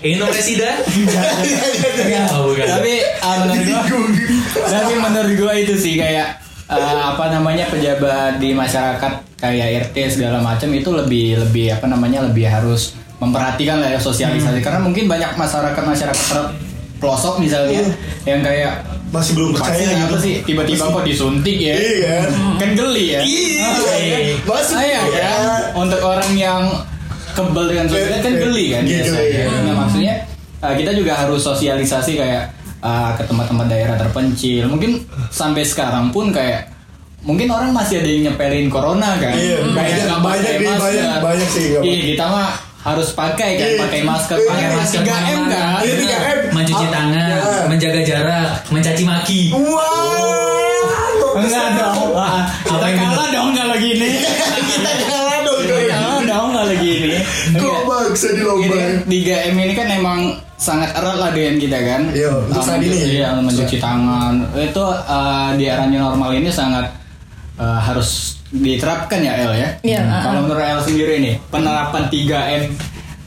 Ini 0.00 0.14
nomor 0.16 0.32
presiden? 0.32 0.72
Oh, 2.32 2.54
bukan. 2.54 2.64
tapi 2.64 2.92
ah, 3.20 3.34
menurut 3.44 3.64
gua 3.68 3.82
tapi 4.64 4.92
menurut 4.96 5.32
gua 5.36 5.52
itu 5.58 5.74
sih 5.76 6.00
kayak 6.00 6.40
ah, 6.70 7.12
apa 7.12 7.28
namanya 7.28 7.68
pejabat 7.68 8.40
di 8.40 8.56
masyarakat 8.56 9.12
kayak 9.36 9.90
RT 9.90 10.20
segala 10.20 10.40
macam 10.40 10.68
itu 10.72 10.88
lebih 10.92 11.26
lebih 11.44 11.66
apa 11.76 11.86
namanya 11.88 12.24
lebih 12.24 12.48
harus 12.48 12.96
memperhatikan 13.20 13.84
lah 13.84 13.92
ya 13.92 14.00
sosialisasi 14.00 14.64
karena 14.64 14.80
mungkin 14.80 15.04
banyak 15.04 15.36
masyarakat 15.36 15.82
masyarakat 15.84 16.44
pelosok 17.00 17.40
misalnya 17.40 17.84
yang 18.24 18.40
kayak 18.40 18.80
masih 19.10 19.32
belum 19.34 19.50
percaya 19.52 19.86
apa 20.00 20.06
gitu. 20.08 20.16
sih 20.20 20.34
tiba-tiba 20.44 20.84
kok 20.86 21.02
disuntik 21.02 21.56
ya 21.56 21.74
Iya 21.74 21.90
kan? 22.00 22.26
kan 22.56 22.70
geli 22.72 23.04
ya 23.08 23.20
Iya, 23.20 24.38
masuk 24.40 24.76
Ah, 24.76 24.82
iya 24.82 25.00
ya. 25.02 25.02
kan 25.20 25.40
untuk 25.76 26.00
orang 26.00 26.32
yang 26.32 26.62
kebal 27.30 27.66
dengan 27.66 27.86
sosial 27.86 28.18
kan 28.18 28.34
geli 28.34 28.64
kan 28.70 28.82
Gitu, 28.82 29.06
biasanya. 29.06 29.42
iya. 29.44 29.62
Nah, 29.62 29.74
maksudnya 29.76 30.14
uh, 30.60 30.74
kita 30.74 30.90
juga 30.92 31.12
harus 31.16 31.40
sosialisasi 31.40 32.12
kayak 32.16 32.42
uh, 32.80 33.10
ke 33.12 33.22
tempat-tempat 33.24 33.66
daerah 33.66 33.96
terpencil. 33.96 34.66
Mungkin 34.66 35.02
sampai 35.28 35.62
sekarang 35.62 36.10
pun 36.10 36.30
kayak 36.30 36.70
mungkin 37.20 37.46
orang 37.46 37.70
masih 37.70 37.98
ada 37.98 38.08
yang 38.08 38.22
nyepelin 38.28 38.66
corona 38.66 39.14
kan. 39.16 39.30
Iya, 39.32 39.58
kayak 39.68 40.06
banyak- 40.10 40.18
banyak 40.18 40.54
banyak- 40.76 41.20
banyak 41.20 41.48
sih, 41.48 41.64
Iya, 41.76 41.98
kita 42.08 42.24
mah 42.26 42.50
harus 42.80 43.08
pakai 43.12 43.50
kan, 43.54 43.68
Iya. 43.68 43.78
pakai 43.78 44.00
masker, 44.02 44.36
Iya, 44.36 44.48
pakai 44.48 44.68
masker 44.72 45.00
3M 45.00 45.06
kan. 45.06 45.22
ke 45.22 45.28
mana-mana. 45.28 45.62
Iya, 45.80 45.94
3M. 45.94 46.38
Mencuci 46.50 46.80
Ah, 46.80 46.90
tangan, 46.90 47.28
menjaga 47.66 48.00
jarak, 48.02 48.48
mencaci 48.68 49.02
maki. 49.02 49.40
Wow. 49.52 51.36
Enggak 51.36 51.66
dong. 51.74 52.10
Ah, 52.12 52.42
Apa 52.66 52.86
yang 52.86 52.98
kalah 52.98 53.26
dong 53.30 53.50
kalau 53.52 53.76
gini. 53.76 54.10
Kita 54.66 54.92
kalah 55.04 55.38
dong. 55.40 55.60
Kita 55.62 55.84
kalah 55.88 56.20
dong 56.24 56.48
kalau 56.50 56.74
gini. 56.76 57.12
Kok 57.52 57.78
bangsa 57.84 58.28
di 58.30 58.42
lomba? 58.42 58.76
3M 59.04 59.54
ini 59.56 59.72
kan 59.72 59.86
emang 59.88 60.20
sangat 60.56 60.90
erat 60.92 61.16
lah 61.16 61.30
dengan 61.30 61.56
kita 61.56 61.78
kan. 61.78 62.02
Iya, 62.10 62.30
untuk 62.42 62.60
saat 62.60 62.78
ini. 62.78 62.88
mencuci- 62.90 63.12
Iya, 63.14 63.28
mencuci 63.38 63.76
tangan. 63.78 64.32
Itu 64.52 64.84
eh, 64.90 65.48
di 65.54 65.64
era 65.66 65.84
new 65.84 66.00
normal 66.00 66.30
ini 66.32 66.50
sangat 66.50 66.88
eh, 67.56 67.78
harus 67.78 68.39
diterapkan 68.50 69.18
ya 69.22 69.32
El 69.38 69.52
ya. 69.54 69.68
Iya, 69.86 70.00
Hmm. 70.02 70.22
Kalau 70.26 70.38
menurut 70.44 70.62
El 70.62 70.80
sendiri 70.82 71.14
nih, 71.22 71.34
penerapan 71.48 72.10
3M 72.10 72.62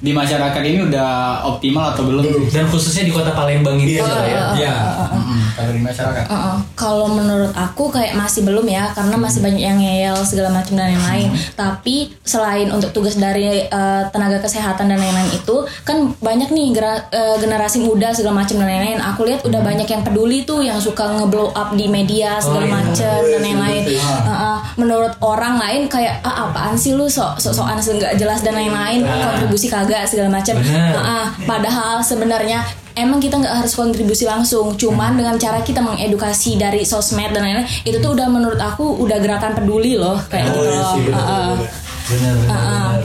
di 0.04 0.12
masyarakat 0.12 0.60
ini 0.60 0.84
udah 0.84 1.10
optimal 1.48 1.96
atau 1.96 2.04
belum? 2.04 2.20
Belum. 2.20 2.44
Dan 2.52 2.68
khususnya 2.68 3.08
di 3.08 3.14
kota 3.16 3.32
Palembang 3.32 3.80
ini 3.80 3.96
Iya. 3.96 4.04
juga 4.04 4.20
ya. 4.20 4.42
Iya. 4.52 4.76
Mm-mm. 5.16 5.40
Kalau 5.56 5.72
di 5.72 5.80
masyarakat. 5.80 6.24
Uh-uh. 6.28 6.58
Kalau 6.76 7.08
menurut 7.08 7.56
aku 7.56 7.88
kayak 7.88 8.12
masih 8.14 8.44
belum 8.44 8.68
ya 8.68 8.92
karena 8.92 9.16
masih 9.16 9.40
banyak 9.40 9.64
yang 9.64 9.80
ngeyel 9.80 10.20
segala 10.28 10.52
macam 10.52 10.76
dan 10.76 10.92
lain-lain. 10.92 11.32
Tapi 11.56 12.12
selain 12.20 12.68
untuk 12.68 12.92
tugas 12.92 13.16
dari 13.16 13.64
uh, 13.64 14.04
tenaga 14.12 14.44
kesehatan 14.44 14.92
dan 14.92 15.00
lain-lain 15.00 15.32
itu 15.32 15.56
kan 15.88 16.12
banyak 16.20 16.52
nih 16.52 16.76
gera- 16.76 17.08
uh, 17.08 17.40
generasi 17.40 17.80
muda 17.80 18.12
segala 18.12 18.44
macam 18.44 18.60
dan 18.60 18.68
lain-lain. 18.68 19.00
Aku 19.00 19.24
lihat 19.24 19.48
udah 19.48 19.64
banyak 19.64 19.88
yang 19.88 20.04
peduli 20.04 20.44
tuh 20.44 20.60
yang 20.60 20.84
suka 20.84 21.16
ngeblow 21.16 21.56
up 21.56 21.72
di 21.72 21.88
media 21.88 22.44
segala 22.44 22.60
Oh, 22.60 22.68
iya. 22.68 22.76
macam 22.76 23.20
dan 23.24 23.40
lain-lain. 23.40 23.84
Uh-uh. 23.96 24.58
Menurut 24.76 25.16
orang 25.24 25.56
lain 25.56 25.88
kayak 25.88 26.20
ah 26.28 26.52
apaan 26.52 26.76
sih 26.76 26.92
lu 26.92 27.08
sok 27.08 27.40
sokan 27.40 27.80
nggak 27.80 28.20
jelas 28.20 28.44
dan 28.44 28.60
lain-lain 28.60 29.00
kontribusi 29.06 29.72
kagak 29.72 29.93
segala 30.04 30.30
macam. 30.32 30.58
Uh-uh. 30.58 31.26
Padahal 31.44 32.02
sebenarnya 32.02 32.66
emang 32.94 33.18
kita 33.18 33.36
nggak 33.36 33.56
harus 33.60 33.74
kontribusi 33.74 34.24
langsung, 34.24 34.74
cuman 34.74 35.14
dengan 35.14 35.36
cara 35.36 35.60
kita 35.60 35.80
mengedukasi 35.80 36.56
dari 36.56 36.82
sosmed 36.82 37.30
dan 37.30 37.42
lain-lain 37.42 37.66
itu 37.82 37.98
tuh 37.98 38.14
udah 38.14 38.28
menurut 38.28 38.58
aku 38.58 38.98
udah 39.00 39.18
gerakan 39.18 39.54
peduli 39.54 39.94
loh 39.94 40.18
kayak 40.28 40.46
Oh, 40.46 40.52
gitu 40.52 40.62
iya 40.64 40.74
loh. 40.76 40.92
sih, 40.92 41.02
bener, 41.04 41.18
Uh-uh. 41.20 41.50
bener, 41.56 41.70
Benar, 42.04 42.34
benar, 42.36 42.52
benar. 42.52 43.00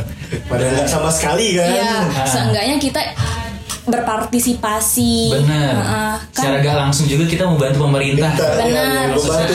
Padahal 0.44 0.72
nggak 0.74 0.88
sama 0.88 1.08
sekali 1.08 1.46
kan? 1.54 1.70
Iya, 1.70 1.92
seenggaknya 2.26 2.76
kita 2.76 3.00
berpartisipasi. 3.88 5.32
Benar. 5.32 5.72
Secara 6.28 6.56
Kan 6.58 6.64
gak 6.64 6.76
langsung 6.76 7.06
juga 7.06 7.24
kita 7.24 7.44
membantu 7.44 7.88
pemerintah. 7.88 8.30
Kita, 8.34 8.46
Benar. 8.58 8.68
ya, 8.68 9.08
membantu. 9.08 9.54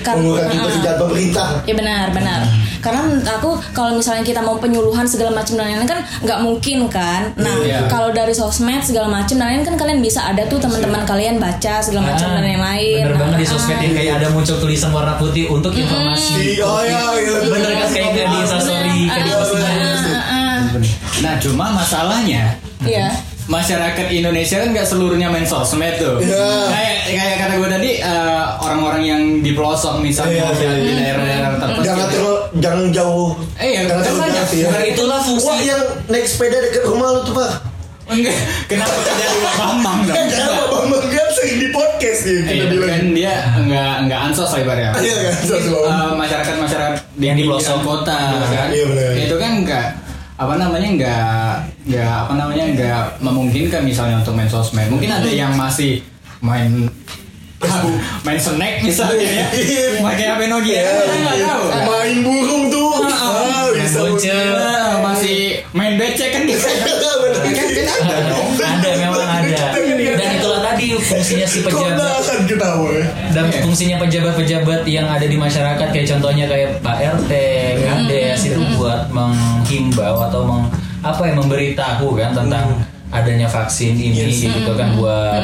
Kan- 0.00 0.16
Mengurangi 0.16 0.56
uh-uh. 0.56 0.64
pekerjaan 0.64 0.96
pemerintah. 0.98 1.48
Ya 1.64 1.74
benar, 1.74 2.06
benar. 2.10 2.40
Karena 2.86 3.02
menurut 3.02 3.26
aku 3.26 3.50
kalau 3.72 3.90
misalnya 3.92 4.22
kita 4.22 4.38
mau 4.38 4.54
penyuluhan 4.56 5.02
segala 5.02 5.34
macam 5.34 5.58
dan 5.58 5.66
lain-lain 5.66 5.90
kan 5.90 6.00
nggak 6.22 6.38
mungkin 6.40 6.78
kan. 6.86 7.34
Nah, 7.34 7.54
Iya. 7.58 7.90
kalau 7.90 8.10
dari 8.10 8.30
sosmed 8.30 8.78
segala 8.80 9.10
macam 9.10 9.34
dan 9.34 9.42
lain-lain 9.44 9.66
kan 9.66 9.74
kalian 9.76 9.98
bisa 9.98 10.22
ada 10.22 10.46
tuh 10.46 10.56
teman-teman 10.56 11.02
kalian 11.02 11.36
baca 11.36 11.82
segala 11.82 12.14
macam 12.14 12.26
Ah, 12.28 12.34
dan 12.36 12.44
lain-lain. 12.46 13.02
Bener 13.04 13.18
banget 13.18 13.36
di 13.36 13.44
Ah. 13.44 13.50
sosmed 13.50 13.78
yang 13.80 13.92
kayak 13.92 14.12
ada 14.16 14.28
muncul 14.30 14.56
tulisan 14.56 14.90
warna 14.90 15.14
putih 15.16 15.44
untuk 15.48 15.74
informasi. 15.74 16.62
Oh 16.62 16.78
iya, 16.80 17.02
iya. 17.16 17.34
Bener 17.44 17.70
kan 17.76 17.88
kayak 17.90 18.08
nggak 18.12 18.26
di 18.28 18.36
instastory, 18.40 18.98
kayak 19.04 19.24
di. 19.24 19.32
Ah, 20.06 20.22
ah. 20.22 20.56
Nah, 21.18 21.34
cuma 21.36 21.72
masalahnya 21.72 22.54
Iya. 22.78 23.08
masyarakat 23.46 24.06
Indonesia 24.12 24.58
kan 24.58 24.68
nggak 24.70 24.84
seluruhnya 24.84 25.26
main 25.26 25.42
sosmed 25.42 25.96
tuh. 25.96 26.18
Iya. 26.18 26.46
Kayak 26.68 26.96
kayak 27.08 27.36
kata 27.38 27.54
gue 27.56 27.70
tadi 27.72 27.90
eh, 28.00 28.44
orang-orang 28.58 29.02
yang 29.02 29.22
di 29.40 29.52
pelosok 29.52 29.98
misalnya 29.98 30.50
Iya, 30.50 30.60
iya, 30.60 30.70
di 30.76 30.82
iya. 30.84 30.96
daerah-daerah 31.00 31.50
terpencil. 31.56 31.84
Jangan 31.84 32.06
terlalu, 32.10 32.34
jangan 32.58 32.86
jauh. 32.90 33.28
Eh, 33.56 33.70
yang 33.72 33.84
jangan 33.86 34.02
jauh 34.04 34.46
sih 34.46 34.58
ya. 34.60 34.68
Nah, 34.68 34.82
itulah 34.82 35.18
fungsi. 35.18 35.44
Wah 35.44 35.58
yang 35.58 35.82
naik 36.06 36.24
sepeda 36.24 36.58
dekat 36.60 36.84
rumah 36.84 37.08
lu 37.10 37.20
tuh 37.22 37.34
pak. 37.34 37.52
Enggak, 38.06 38.38
kenapa 38.66 38.94
tidak 39.02 39.28
di 39.28 39.40
Bambang 39.52 39.98
dong? 40.06 40.14
Eh 40.14 40.26
jangan 40.30 40.54
Pak 40.56 40.68
Bambang 40.70 41.04
kan 41.10 41.26
sering 41.34 41.58
di 41.58 41.68
podcast 41.68 42.20
nih 42.22 42.38
kita 42.38 42.52
Iya, 42.54 42.64
bilang. 42.70 42.86
kan 42.88 43.02
dia 43.10 43.32
enggak 43.58 43.92
enggak 44.00 44.20
ansos 44.22 44.46
lah 44.46 44.60
ibaratnya. 44.62 44.90
Iya, 44.96 45.14
nggak 45.16 45.34
ansos. 45.36 45.62
Eh, 45.66 46.10
masyarakat 46.14 46.54
masyarakat 46.56 46.94
Yang 47.18 47.36
di 47.36 47.44
pelosok. 47.44 47.78
kota 47.82 48.18
kan. 48.46 48.66
Iya, 48.70 48.84
benar. 48.86 49.10
Itu 49.18 49.34
kan 49.36 49.50
enggak 49.58 49.86
apa 50.36 50.54
namanya 50.54 50.88
enggak 50.88 51.50
enggak 51.82 52.14
apa 52.22 52.32
namanya 52.36 52.64
enggak 52.68 53.00
memungkinkan 53.18 53.82
misalnya 53.82 54.16
untuk 54.22 54.38
main 54.38 54.46
sosmed. 54.46 54.86
Mungkin 54.86 55.10
ada 55.10 55.26
yang 55.26 55.50
masih 55.58 55.98
main 56.38 56.86
main 58.22 58.38
snack 58.38 58.74
misalnya 58.80 59.26
ya. 59.26 59.44
Iya. 59.56 59.84
Pakai 60.00 60.24
HP 60.28 60.40
Nokia 60.46 60.80
kan? 60.82 60.94
Main 61.84 62.16
burung 62.20 62.62
tuh. 62.68 62.90
Ah, 63.02 63.68
bisa. 63.72 63.98
bocil. 64.00 64.34
Eh, 64.34 64.92
masih 65.00 65.38
main 65.72 65.94
becek 65.96 66.30
kan 66.30 66.42
bisa. 66.44 66.66
Bener. 67.22 67.42
Kan 67.46 67.68
kan 68.56 68.70
ada 68.78 68.90
memang 68.96 69.28
ada. 69.42 69.64
Dan 70.16 70.30
itulah 70.36 70.60
tadi 70.62 70.94
fungsinya 70.96 71.46
si 71.46 71.58
pejabat 71.60 72.22
ya? 72.26 73.04
dan 73.32 73.44
Iya. 73.48 73.60
fungsinya 73.62 73.96
pejabat-pejabat 73.98 74.80
yang 74.86 75.06
ada 75.06 75.24
di 75.24 75.36
masyarakat 75.36 75.88
kayak 75.90 76.06
contohnya 76.08 76.44
kayak 76.46 76.80
Pak 76.80 76.96
RT, 77.20 77.32
Kades 77.82 78.40
itu 78.44 78.60
buat 78.76 79.08
menghimbau 79.10 80.16
atau 80.22 80.40
meng, 80.44 80.64
apa 81.02 81.22
ya 81.22 81.32
memberitahu 81.34 82.16
kan 82.16 82.30
tentang 82.32 82.66
adanya 83.08 83.46
vaksin 83.46 83.94
ini 83.94 84.26
gitu 84.30 84.72
kan 84.74 84.96
buat 84.96 85.42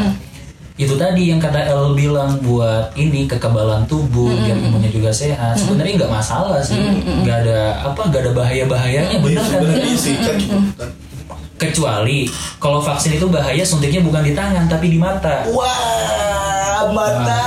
itu 0.83 0.95
tadi 0.95 1.23
yang 1.27 1.39
kata 1.39 1.61
El 1.65 1.93
bilang 1.93 2.39
buat 2.39 2.91
ini 2.95 3.25
kekebalan 3.25 3.85
tubuh 3.85 4.31
biar 4.37 4.57
imunnya 4.57 4.89
juga 4.89 5.09
sehat 5.09 5.55
sebenarnya 5.55 5.95
nggak 5.99 6.13
masalah 6.13 6.59
sih 6.59 6.79
nggak 7.19 7.37
ada 7.41 7.59
apa 7.83 8.01
nggak 8.05 8.21
ada 8.21 8.33
bahaya 8.33 8.65
bahayanya 8.65 9.17
bener 9.19 9.41
kan 9.41 9.61
Sebenarnya 9.61 9.95
sih 9.95 10.15
kan. 10.17 10.37
kecuali 11.55 12.27
kalau 12.59 12.79
vaksin 12.79 13.15
itu 13.15 13.27
bahaya 13.27 13.63
suntiknya 13.63 14.01
bukan 14.01 14.23
di 14.23 14.33
tangan 14.33 14.67
tapi 14.67 14.89
di 14.89 14.99
mata 14.99 15.47
Wah, 15.49 16.91
mata, 16.91 17.43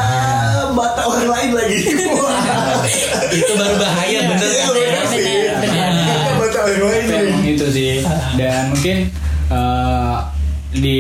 mata 0.71 1.01
orang 1.03 1.27
lain 1.27 1.49
lagi. 1.51 1.77
Wah. 2.09 2.79
itu 3.35 3.51
baru 3.53 3.75
bahaya 3.75 4.19
bener 4.25 4.47
Iya, 4.47 4.55
kan 4.57 4.71
bener 4.71 4.87
ya? 4.87 5.03
sih. 5.05 5.23
bener. 5.59 5.91
Mata 6.33 6.59
orang 6.61 6.79
lain 6.81 7.03
Memang 7.05 7.41
nih. 7.43 7.51
itu 7.51 7.65
sih 7.69 7.93
dan 8.35 8.71
mungkin 8.71 8.97
eh, 9.49 10.15
di 10.75 10.99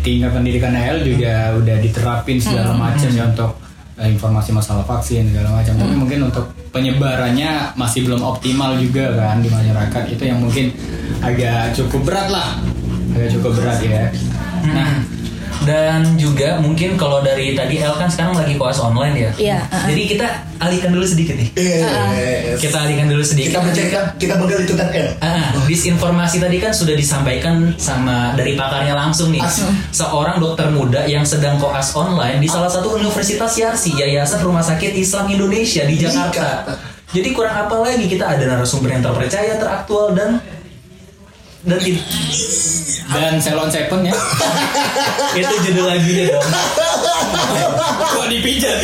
tingkat 0.00 0.32
pendidikan 0.32 0.72
AL 0.72 1.04
juga 1.04 1.52
udah 1.56 1.76
diterapin 1.84 2.40
segala 2.40 2.72
macam 2.72 3.10
ya 3.12 3.24
untuk 3.28 3.52
eh, 4.00 4.08
informasi 4.08 4.50
masalah 4.56 4.84
vaksin 4.84 5.32
segala 5.32 5.60
macam 5.60 5.74
tapi 5.76 5.94
mungkin 5.96 6.20
untuk 6.32 6.48
penyebarannya 6.72 7.76
masih 7.76 8.04
belum 8.08 8.20
optimal 8.20 8.76
juga 8.80 9.12
kan 9.16 9.40
di 9.40 9.48
masyarakat. 9.48 10.02
Itu 10.12 10.22
yang 10.24 10.40
mungkin 10.40 10.72
agak 11.20 11.76
cukup 11.76 12.08
berat 12.08 12.28
lah. 12.28 12.48
Agak 13.16 13.30
cukup 13.40 13.52
berat 13.56 13.78
ya. 13.80 14.12
Nah 14.66 15.00
dan 15.64 16.18
juga 16.20 16.60
mungkin 16.60 17.00
kalau 17.00 17.24
dari 17.24 17.56
tadi 17.56 17.80
El 17.80 17.96
kan 17.96 18.10
sekarang 18.10 18.36
lagi 18.36 18.54
koas 18.60 18.76
online 18.76 19.14
ya 19.16 19.30
Iya, 19.36 19.58
uh-uh. 19.64 19.86
jadi 19.88 20.02
kita 20.12 20.26
alihkan 20.60 20.90
dulu 20.92 21.06
sedikit 21.06 21.34
nih 21.38 21.48
Yes. 21.56 22.58
kita 22.60 22.76
alihkan 22.84 23.06
dulu 23.08 23.22
sedikit 23.24 23.50
Kita 23.56 23.60
mencegah, 23.62 24.04
kita 24.16 24.34
begal 24.40 24.60
itu 24.64 24.74
kan 24.76 24.88
L. 24.92 25.08
Ah, 25.20 25.52
disinformasi 25.66 26.36
tadi 26.40 26.56
kan 26.60 26.72
sudah 26.72 26.94
disampaikan 26.96 27.72
sama 27.76 28.32
dari 28.34 28.56
pakarnya 28.56 28.96
langsung 28.96 29.32
nih. 29.32 29.42
Asli. 29.42 29.68
Seorang 29.92 30.40
dokter 30.40 30.68
muda 30.72 31.04
yang 31.04 31.22
sedang 31.24 31.60
koas 31.60 31.92
online 31.92 32.40
di 32.40 32.48
salah 32.48 32.70
satu 32.70 32.96
universitas 32.96 33.52
Yarsi, 33.56 33.96
Yayasan 33.96 34.40
Rumah 34.42 34.64
Sakit 34.64 34.92
Islam 34.96 35.28
Indonesia 35.28 35.84
di. 35.84 35.96
Jakarta. 36.00 36.76
Jadi 37.14 37.28
kurang 37.32 37.54
apa 37.54 37.76
lagi 37.80 38.04
kita 38.10 38.24
ada 38.26 38.44
narasumber 38.44 38.92
yang 38.92 39.02
terpercaya, 39.04 39.56
teraktual 39.56 40.12
dan 40.12 40.42
dan 41.66 41.82
dan 43.10 43.34
Selon 43.42 43.66
Seven 43.66 44.06
ya 44.06 44.14
itu 45.38 45.54
judul 45.66 45.84
lagunya 45.90 46.30
dong. 46.30 46.46
Kok 47.98 48.26
dipijat? 48.30 48.78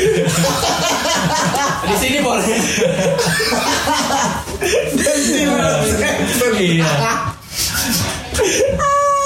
Di 1.86 1.96
sini 1.98 2.18
boleh. 2.18 2.42
Iya. 6.62 6.86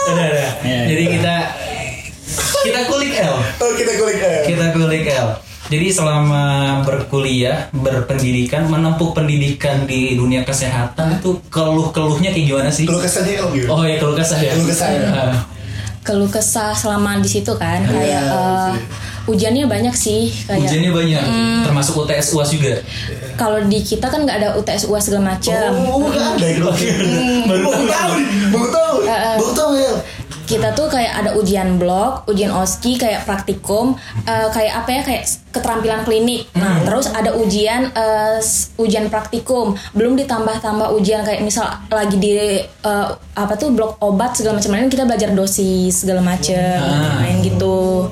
Udah, 0.06 0.26
udah. 0.32 0.50
Iya, 0.64 0.80
Jadi 0.88 1.02
iya. 1.04 1.12
kita 1.18 1.34
kita 2.64 2.80
kulik 2.88 3.12
L. 3.20 3.36
Oh 3.60 3.70
kita 3.76 3.92
kulik 4.00 4.20
eh. 4.20 4.44
Kita 4.48 4.66
kulik 4.72 5.04
L. 5.08 5.28
Jadi 5.66 5.90
selama 5.90 6.42
berkuliah, 6.82 7.66
berpendidikan, 7.72 8.66
menempuh 8.66 9.10
pendidikan 9.10 9.82
di 9.82 10.14
dunia 10.14 10.40
kesehatan 10.40 11.18
itu 11.18 11.42
keluh-keluhnya 11.48 12.30
kayak 12.30 12.46
gimana 12.46 12.70
sih? 12.70 12.86
Kesannya 12.86 13.34
El 13.36 13.48
gitu. 13.52 13.66
Oh 13.66 13.82
ya 13.82 13.98
keluh 13.98 14.14
kesah 14.14 14.38
ya. 14.38 14.52
Keluh 14.52 14.66
kesah 14.66 14.88
ya. 14.88 15.02
Ah. 15.10 15.36
keluh 16.00 16.30
kesah 16.30 16.70
selama 16.70 17.18
di 17.18 17.26
situ 17.26 17.50
kan 17.52 17.82
kayak 17.82 18.22
eh, 18.22 18.72
ujiannya 19.26 19.66
banyak 19.66 19.90
sih 19.90 20.30
kayak 20.46 20.62
Ujiannya 20.62 20.94
banyak, 20.94 21.18
Hmm. 21.20 21.66
termasuk 21.66 21.98
UTS 21.98 22.30
UAS 22.30 22.54
juga. 22.54 22.78
kalau 23.34 23.58
di 23.60 23.82
kita 23.82 24.06
kan 24.06 24.22
nggak 24.22 24.38
ada 24.38 24.48
UTS 24.54 24.86
UAS 24.86 25.10
segala 25.10 25.34
macam 25.34 25.66
Oh, 25.82 26.06
nggak 26.06 26.38
ada 26.38 26.46
itu. 26.46 26.62
Baru 27.50 27.66
tahu 27.82 28.12
baru 28.54 28.66
tahu, 28.70 28.94
baru 29.02 29.50
tahu 29.52 29.70
ya. 29.74 29.90
Kita 30.46 30.72
tuh 30.72 30.86
kayak 30.86 31.12
ada 31.16 31.30
ujian 31.34 31.76
blok, 31.76 32.24
ujian 32.26 32.48
oski, 32.48 32.94
kayak 32.94 33.22
praktikum, 33.22 33.98
eh, 34.22 34.48
kayak 34.48 34.72
apa 34.76 34.88
ya 34.88 35.02
kayak 35.02 35.22
keterampilan 35.50 36.00
klinik. 36.02 36.46
Nah, 36.52 36.80
terus 36.80 37.08
ada 37.08 37.34
ujian 37.34 37.90
s- 38.38 38.70
ujian 38.76 39.06
praktikum, 39.06 39.66
belum 39.90 40.14
ditambah-tambah 40.16 40.92
ujian 40.92 41.20
kayak 41.20 41.40
misal 41.40 41.64
lagi 41.88 42.16
di 42.16 42.30
eh, 42.62 43.06
apa 43.34 43.54
tuh 43.54 43.70
blok 43.70 43.98
obat 44.00 44.32
segala 44.32 44.56
macam 44.56 44.70
lain 44.70 44.86
kita 44.86 45.04
belajar 45.04 45.30
dosis 45.32 45.92
segala 45.98 46.22
macam, 46.22 46.78
Ah. 46.78 47.20
main 47.20 47.42
gitu. 47.42 48.06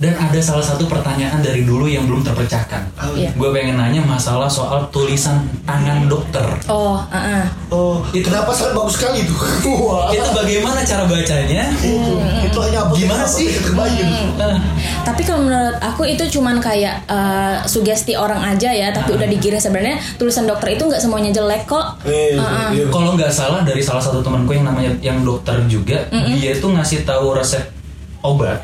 Dan 0.00 0.16
ada 0.16 0.40
salah 0.40 0.64
satu 0.64 0.88
pertanyaan 0.88 1.44
dari 1.44 1.60
dulu 1.68 1.84
yang 1.84 2.08
belum 2.08 2.24
terpecahkan. 2.24 2.88
Iya. 3.12 3.36
Gue 3.36 3.52
pengen 3.52 3.76
nanya 3.76 4.00
masalah 4.00 4.48
soal 4.48 4.88
tulisan 4.88 5.44
tangan 5.68 6.08
dokter. 6.08 6.40
Oh, 6.72 7.04
uh-uh. 7.04 7.44
Oh, 7.68 8.00
Itu- 8.08 8.32
kenapa 8.32 8.48
sangat 8.48 8.80
bagus 8.80 8.96
sekali 8.96 9.28
itu? 9.28 9.36
Wah. 9.84 10.08
Itu 10.08 10.24
bagaimana 10.32 10.80
cara 10.88 11.04
bacanya? 11.04 11.68
Itu, 11.84 12.16
itu 12.48 12.58
hanya 12.64 12.88
apa? 12.88 12.92
Gimana 12.96 13.24
sih? 13.28 13.52
Terbaik. 13.52 14.00
Ah. 14.40 14.56
Tapi 15.04 15.20
kalau 15.20 15.44
menurut 15.44 15.76
aku 15.84 16.08
itu 16.08 16.24
cuman 16.32 16.64
kayak 16.64 17.04
eh, 17.04 17.56
sugesti 17.68 18.16
orang 18.16 18.40
aja 18.56 18.72
ya, 18.72 18.88
tapi 18.96 19.20
udah 19.20 19.28
digiring 19.28 19.60
sebenarnya 19.60 20.00
tulisan 20.16 20.48
dokter 20.48 20.80
itu 20.80 20.88
nggak 20.88 21.04
semuanya 21.04 21.28
jelek 21.28 21.68
kok. 21.68 22.00
Eh, 22.08 22.40
Uh-uh. 22.40 22.72
iya. 22.72 22.88
Kalau 22.88 23.20
nggak 23.20 23.28
salah 23.28 23.60
dari 23.68 23.84
salah 23.84 24.00
satu 24.00 24.24
temanku 24.24 24.56
yang 24.56 24.64
namanya 24.64 24.96
yang 25.04 25.20
dokter 25.20 25.60
juga, 25.68 26.08
dia 26.08 26.56
itu 26.56 26.64
ngasih 26.64 27.04
tahu 27.04 27.36
resep 27.36 27.79
obat. 28.20 28.60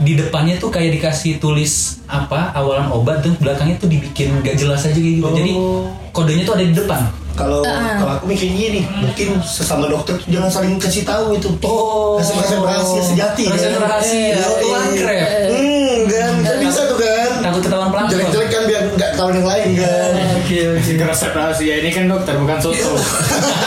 Di 0.00 0.12
depannya 0.16 0.56
tuh 0.56 0.72
kayak 0.72 1.00
dikasih 1.00 1.40
tulis 1.40 2.04
apa 2.08 2.52
awalan 2.56 2.92
obat, 2.92 3.24
dan 3.24 3.36
belakangnya 3.36 3.76
tuh 3.80 3.88
dibikin 3.88 4.40
nggak 4.40 4.56
jelas 4.56 4.84
aja 4.84 4.96
gitu. 4.96 5.24
Jadi 5.24 5.52
kodenya 6.12 6.42
tuh 6.44 6.54
ada 6.56 6.64
di 6.64 6.74
depan. 6.74 7.02
Kalau 7.34 7.66
kalau 7.66 8.12
aku 8.14 8.30
mikirnya 8.30 8.54
gini, 8.54 8.80
mungkin 8.86 9.42
sesama 9.42 9.90
dokter 9.90 10.14
tuh 10.22 10.30
jangan 10.30 10.50
saling 10.54 10.78
kasih 10.78 11.02
tahu 11.02 11.34
itu. 11.34 11.50
Oh. 11.66 12.14
Kasih 12.22 12.62
rahasia 12.62 13.02
sejati. 13.02 13.50
Resep 13.50 13.74
kan? 13.74 13.90
rahasia. 13.90 14.14
Iya, 14.14 14.38
Itu 14.38 14.54
iya. 14.62 14.76
angkrep. 14.78 15.26
Hmm, 15.50 15.96
kan 16.06 16.32
kan 16.46 16.56
bisa 16.62 16.80
tuh 16.86 16.98
kan. 17.02 17.30
Takut 17.42 17.62
ketahuan 17.66 17.90
pelanggan. 17.90 18.10
Jelek-jelek 18.14 18.48
kan 18.54 18.62
biar 18.70 18.82
nggak 18.94 19.10
tahu 19.18 19.28
yang 19.34 19.46
lain 19.50 19.68
kan. 19.82 20.10
Oke 20.38 20.58
oke. 20.78 20.90
Resep 21.10 21.32
rahasia 21.34 21.74
ini 21.82 21.90
kan 21.90 22.04
dokter 22.06 22.34
bukan 22.38 22.58
soto. 22.62 22.92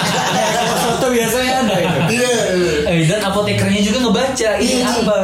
soto 0.88 1.08
biasanya 1.12 1.53
ada 1.67 1.75
itu. 1.75 2.00
Iya. 2.24 2.37
Dan 3.06 3.20
apotekernya 3.22 3.82
juga 3.86 3.98
ngebaca 4.08 4.50
ini 4.58 4.82
apa? 4.82 5.20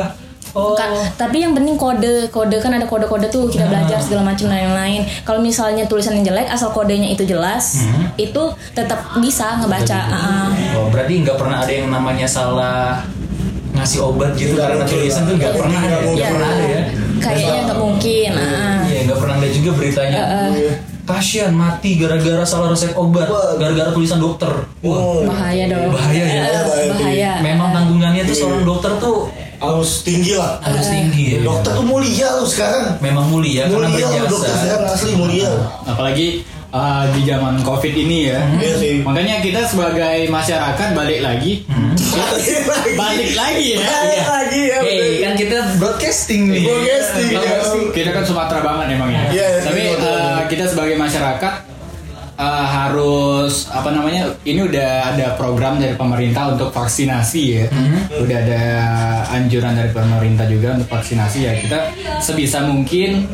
Oh. 0.53 0.77
Bukan, 0.77 1.17
tapi 1.17 1.41
yang 1.41 1.57
penting 1.57 1.73
kode 1.81 2.29
kode 2.29 2.61
kan 2.61 2.77
ada 2.77 2.85
kode-kode 2.85 3.25
tuh 3.33 3.49
kita 3.49 3.65
belajar 3.65 3.97
segala 3.97 4.29
macam 4.29 4.53
lain-lain. 4.53 5.01
Kalau 5.25 5.41
misalnya 5.41 5.89
tulisannya 5.89 6.21
jelek 6.21 6.45
asal 6.45 6.69
kodenya 6.69 7.09
itu 7.09 7.25
jelas, 7.25 7.81
itu 8.21 8.53
tetap 8.77 9.17
bisa 9.17 9.57
ngebaca. 9.57 9.97
uh-uh. 10.13 10.47
Oh, 10.77 10.87
berarti 10.93 11.25
nggak 11.25 11.37
pernah 11.41 11.65
ada 11.65 11.73
yang 11.73 11.89
namanya 11.89 12.29
salah 12.29 13.01
ngasih 13.73 14.05
obat 14.05 14.37
gitu 14.37 14.53
karena 14.53 14.85
tulisan 14.85 15.25
tuh 15.25 15.41
nggak 15.41 15.57
pernah 15.57 15.79
ada, 15.81 15.89
nggak 15.89 15.97
nggak 15.97 16.05
mungkin. 16.05 16.29
pernah 16.29 16.49
ada 16.53 16.65
ya. 16.69 16.81
Kayaknya 17.17 17.61
nggak 17.65 17.79
mungkin. 17.81 18.31
Iya, 18.85 18.99
nggak 19.09 19.19
pernah 19.25 19.35
ada 19.41 19.47
juga 19.49 19.69
beritanya. 19.73 20.21
Pasien 21.03 21.51
mati 21.51 21.95
gara-gara 21.95 22.41
salah 22.43 22.71
resep 22.71 22.95
obat, 22.95 23.27
gara-gara 23.57 23.91
tulisan 23.91 24.17
dokter. 24.17 24.47
Wah, 24.79 24.95
Oh, 24.95 25.19
Bahaya 25.23 25.67
dong. 25.67 25.91
Bahaya 25.91 26.23
ya. 26.23 26.41
Bahaya. 26.63 26.91
bahaya. 26.93 27.31
memang 27.41 27.69
tanggungannya 27.71 28.23
tuh 28.23 28.35
seorang 28.37 28.63
dokter 28.63 28.91
tuh 28.97 29.27
harus 29.57 29.99
tinggi 30.01 30.33
lah. 30.33 30.59
harus 30.59 30.87
tinggi. 30.87 31.35
ya. 31.35 31.39
Dokter 31.41 31.71
tuh 31.73 31.83
mulia 31.83 32.27
loh 32.33 32.47
sekarang. 32.47 32.95
memang 32.99 33.27
mulia 33.27 33.67
karena 33.67 33.83
Mulia 33.85 34.07
dokter 34.23 34.47
berjasa. 34.47 34.55
sekarang 34.57 34.87
asli 34.89 35.11
mulia. 35.13 35.51
Apalagi 35.83 36.27
uh, 36.69 37.03
di 37.11 37.21
zaman 37.23 37.59
covid 37.61 37.93
ini 37.93 38.17
ya. 38.25 38.39
Iya 38.57 38.73
sih. 38.77 38.93
Makanya 39.03 39.35
kita 39.39 39.59
sebagai 39.65 40.27
masyarakat 40.27 40.87
balik 40.93 41.19
lagi, 41.19 41.67
balik 42.95 43.31
lagi 43.33 43.65
ya. 43.75 43.79
Balik 43.81 44.23
lagi 44.25 44.61
ya. 44.65 44.79
Hey, 44.81 45.07
kan 45.21 45.33
kita 45.35 45.57
broadcasting 45.77 46.47
nih. 46.49 46.63
Broadcasting, 46.63 47.27
ya. 47.33 47.59
Kita 47.91 48.09
kan 48.11 48.23
Sumatera 48.23 48.59
banget 48.61 48.95
emang 48.95 49.09
ya. 49.09 49.21
Iya, 49.29 49.45
iya, 49.49 49.59
Tapi 49.63 49.79
kita 50.53 50.65
sebagai 50.67 50.95
masyarakat 50.95 51.53
uh, 52.35 52.65
harus 52.67 53.67
apa 53.67 53.89
namanya? 53.89 54.31
Ini 54.41 54.61
udah 54.63 54.89
ada 55.09 55.33
program 55.33 55.77
dari 55.77 55.93
pemerintah 55.93 56.53
untuk 56.53 56.69
vaksinasi 56.69 57.41
ya. 57.43 57.65
Udah 58.13 58.37
ada 58.39 58.61
anjuran 59.31 59.73
dari 59.73 59.89
pemerintah 59.89 60.45
juga 60.45 60.73
untuk 60.73 60.89
vaksinasi 60.89 61.39
ya. 61.41 61.53
Kita 61.57 61.77
sebisa 62.19 62.61
mungkin 62.63 63.25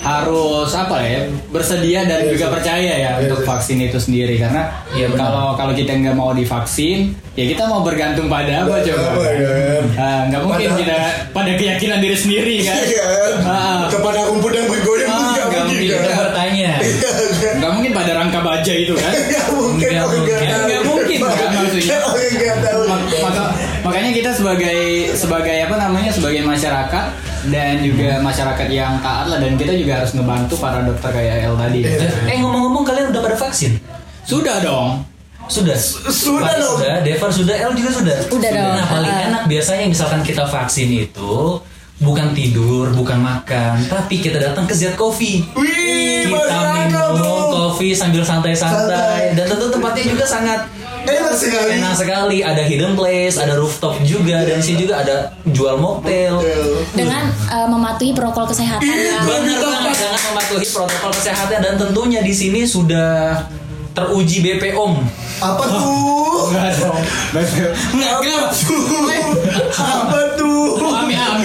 harus 0.00 0.72
apa 0.72 0.96
ya 0.98 1.28
bersedia 1.50 2.08
dan 2.08 2.24
juga 2.24 2.48
percaya 2.48 2.88
ya 2.96 3.10
untuk 3.20 3.44
vaksin 3.44 3.84
itu 3.84 4.00
sendiri 4.00 4.40
karena 4.40 4.72
Iya, 4.90 5.12
benar. 5.12 5.28
kalau 5.28 5.46
kalau 5.54 5.72
kita 5.76 5.92
nggak 5.92 6.16
mau 6.16 6.32
divaksin 6.32 7.12
ya 7.36 7.44
kita 7.44 7.68
mau 7.68 7.84
bergantung 7.84 8.24
pada 8.24 8.64
apa 8.64 8.80
coba 8.80 9.08
Apa, 9.12 9.20
kan? 9.20 9.84
Ah, 9.94 10.20
nggak 10.24 10.40
mungkin 10.40 10.68
Pada- 10.68 10.78
kita 10.78 10.96
pada 11.36 11.52
keyakinan 11.52 11.98
diri 12.00 12.16
sendiri 12.16 12.56
kan 12.64 12.80
Iya. 12.80 13.04
Ah. 13.44 13.82
Kepada 13.92 14.24
rumput 14.24 14.52
yang 14.54 14.66
bergoyang 14.66 15.10
Ah, 15.10 15.20
nggak 15.36 15.48
mungkin. 15.68 15.68
kan? 15.68 16.00
Kita 16.00 16.16
bertanya. 16.16 16.49
Nggak 17.56 17.70
mungkin 17.70 17.92
pada 17.92 18.12
rangka 18.14 18.40
baja 18.40 18.72
itu 18.72 18.92
kan 18.92 19.12
Nggak 19.12 19.46
mungkin. 19.50 19.88
Nggak 19.88 20.06
mungkin. 20.06 20.36
Nggak 20.40 20.82
mungkin, 20.84 21.18
kan, 21.20 21.48
maksudnya. 21.54 21.96
Tahu. 22.60 22.80
Mak- 22.86 23.20
maka- 23.20 23.52
makanya 23.80 24.10
kita 24.10 24.30
sebagai 24.30 24.78
sebagai 25.14 25.56
apa 25.62 25.76
namanya 25.76 26.10
sebagai 26.10 26.42
masyarakat 26.42 27.06
dan 27.46 27.80
juga 27.80 28.20
masyarakat 28.20 28.68
yang 28.68 29.00
taat 29.00 29.26
lah 29.26 29.38
dan 29.38 29.54
kita 29.54 29.72
juga 29.72 30.02
harus 30.02 30.12
ngebantu 30.12 30.54
para 30.56 30.82
dokter 30.82 31.08
kayak 31.10 31.36
El 31.42 31.56
tadi 31.56 31.80
Eh 32.26 32.36
ngomong-ngomong 32.36 32.84
kalian 32.84 33.08
udah 33.10 33.22
pada 33.22 33.36
vaksin? 33.38 33.80
sudah 34.22 34.60
dong 34.60 35.04
Sudah. 35.46 35.74
Sudah 35.74 36.54
dong. 36.54 36.78
Sudah, 36.78 37.02
Devar 37.02 37.26
sudah, 37.26 37.56
El 37.58 37.74
juga 37.74 37.90
sudah. 37.90 38.16
Udah 38.30 38.50
dong. 38.52 38.70
Nah, 38.70 38.86
paling 38.86 39.10
Ah. 39.12 39.26
enak 39.26 39.42
biasanya 39.46 39.82
misalkan 39.84 40.22
kita 40.22 40.46
vaksin 40.46 40.86
itu 40.86 41.58
bukan 42.00 42.32
tidur, 42.32 42.90
bukan 42.90 43.18
makan, 43.18 43.76
tapi 43.86 44.18
kita 44.18 44.40
datang 44.40 44.64
ke 44.64 44.72
Z 44.72 44.96
Coffee. 44.96 45.44
Wih, 45.52 46.24
Kita 46.24 46.56
minum 46.74 47.14
kopi 47.46 47.92
sambil 47.92 48.20
santai-santai 48.22 48.88
Santai. 48.88 49.22
dan 49.34 49.44
tentu 49.46 49.68
tempatnya 49.68 50.04
juga 50.06 50.24
sangat 50.24 50.60
Enak 51.00 51.32
sekali. 51.32 51.70
enak 51.76 51.94
sekali. 51.94 52.38
Ada 52.40 52.60
hidden 52.62 52.92
place, 52.92 53.36
ada 53.36 53.56
rooftop 53.56 53.96
juga 54.02 54.40
dan 54.42 54.56
di 54.56 54.66
sini 54.66 54.78
juga 54.80 55.00
ada 55.00 55.16
jual 55.46 55.76
mocktail. 55.76 56.36
Dengan 56.92 57.24
uh, 57.48 57.64
mematuhi 57.66 58.12
protokol 58.12 58.44
kesehatan. 58.46 58.84
ya. 58.84 59.16
Benar 59.18 59.58
banget 59.58 59.96
dengan 59.96 60.20
mematuhi 60.26 60.66
protokol 60.66 61.10
kesehatan 61.10 61.58
dan 61.58 61.74
tentunya 61.76 62.20
di 62.20 62.30
sini 62.30 62.64
sudah 62.64 63.44
teruji 63.90 64.40
BPOM. 64.40 65.00
Apa 65.40 65.62
tuh? 65.64 65.88
nggak 66.50 66.72
dong 66.74 67.00
nggak 67.92 68.16
kenapa 68.18 68.52
Apa 69.72 70.18
tuh? 70.34 70.82
ami 70.90 71.14
ami 71.14 71.14
tiba-tiba 71.14 71.28
Ah, 71.30 71.38
Jadi 71.38 71.39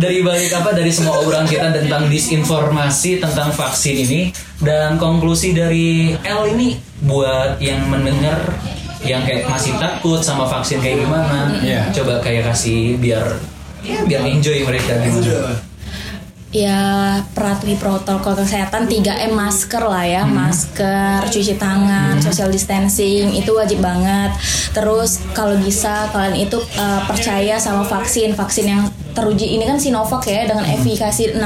dari 0.00 0.24
balik 0.24 0.48
apa 0.56 0.72
dari 0.72 0.88
semua 0.88 1.20
obrolan 1.20 1.44
kita 1.44 1.68
tentang 1.76 2.08
disinformasi 2.08 3.20
tentang 3.20 3.52
vaksin 3.52 4.00
ini 4.00 4.20
dan 4.64 4.96
konklusi 4.96 5.52
dari 5.52 6.16
L 6.24 6.48
ini 6.56 6.80
buat 7.04 7.60
yang 7.60 7.84
mendengar 7.92 8.40
yang 9.04 9.24
kayak 9.24 9.48
masih 9.48 9.76
takut 9.80 10.20
sama 10.20 10.44
vaksin 10.44 10.80
kayak 10.80 11.04
gimana, 11.04 11.56
Iya. 11.60 11.88
coba 11.92 12.20
kayak 12.20 12.52
kasih 12.52 13.00
biar 13.00 13.24
ya 13.80 13.96
biar 14.04 14.28
enjoy 14.28 14.60
mereka 14.60 15.00
gitu. 15.04 15.32
Ya 16.50 17.22
peratuhi 17.30 17.78
protokol 17.78 18.34
kesehatan 18.34 18.90
3M 18.90 19.34
masker 19.34 19.82
lah 19.86 20.02
ya. 20.02 20.22
Masker 20.26 21.30
cuci 21.30 21.54
tangan 21.56 22.18
social 22.18 22.50
distancing 22.50 23.30
itu 23.34 23.50
wajib 23.54 23.78
banget. 23.78 24.34
Terus 24.74 25.22
kalau 25.30 25.54
bisa 25.62 26.10
kalian 26.10 26.46
itu 26.46 26.58
uh, 26.78 27.06
percaya 27.06 27.54
sama 27.56 27.86
vaksin. 27.86 28.34
Vaksin 28.34 28.66
yang 28.66 28.82
teruji 29.10 29.58
ini 29.58 29.66
kan 29.66 29.74
Sinovac 29.74 30.22
ya 30.30 30.46
dengan 30.46 30.62
efikasi 30.62 31.34
60% 31.34 31.42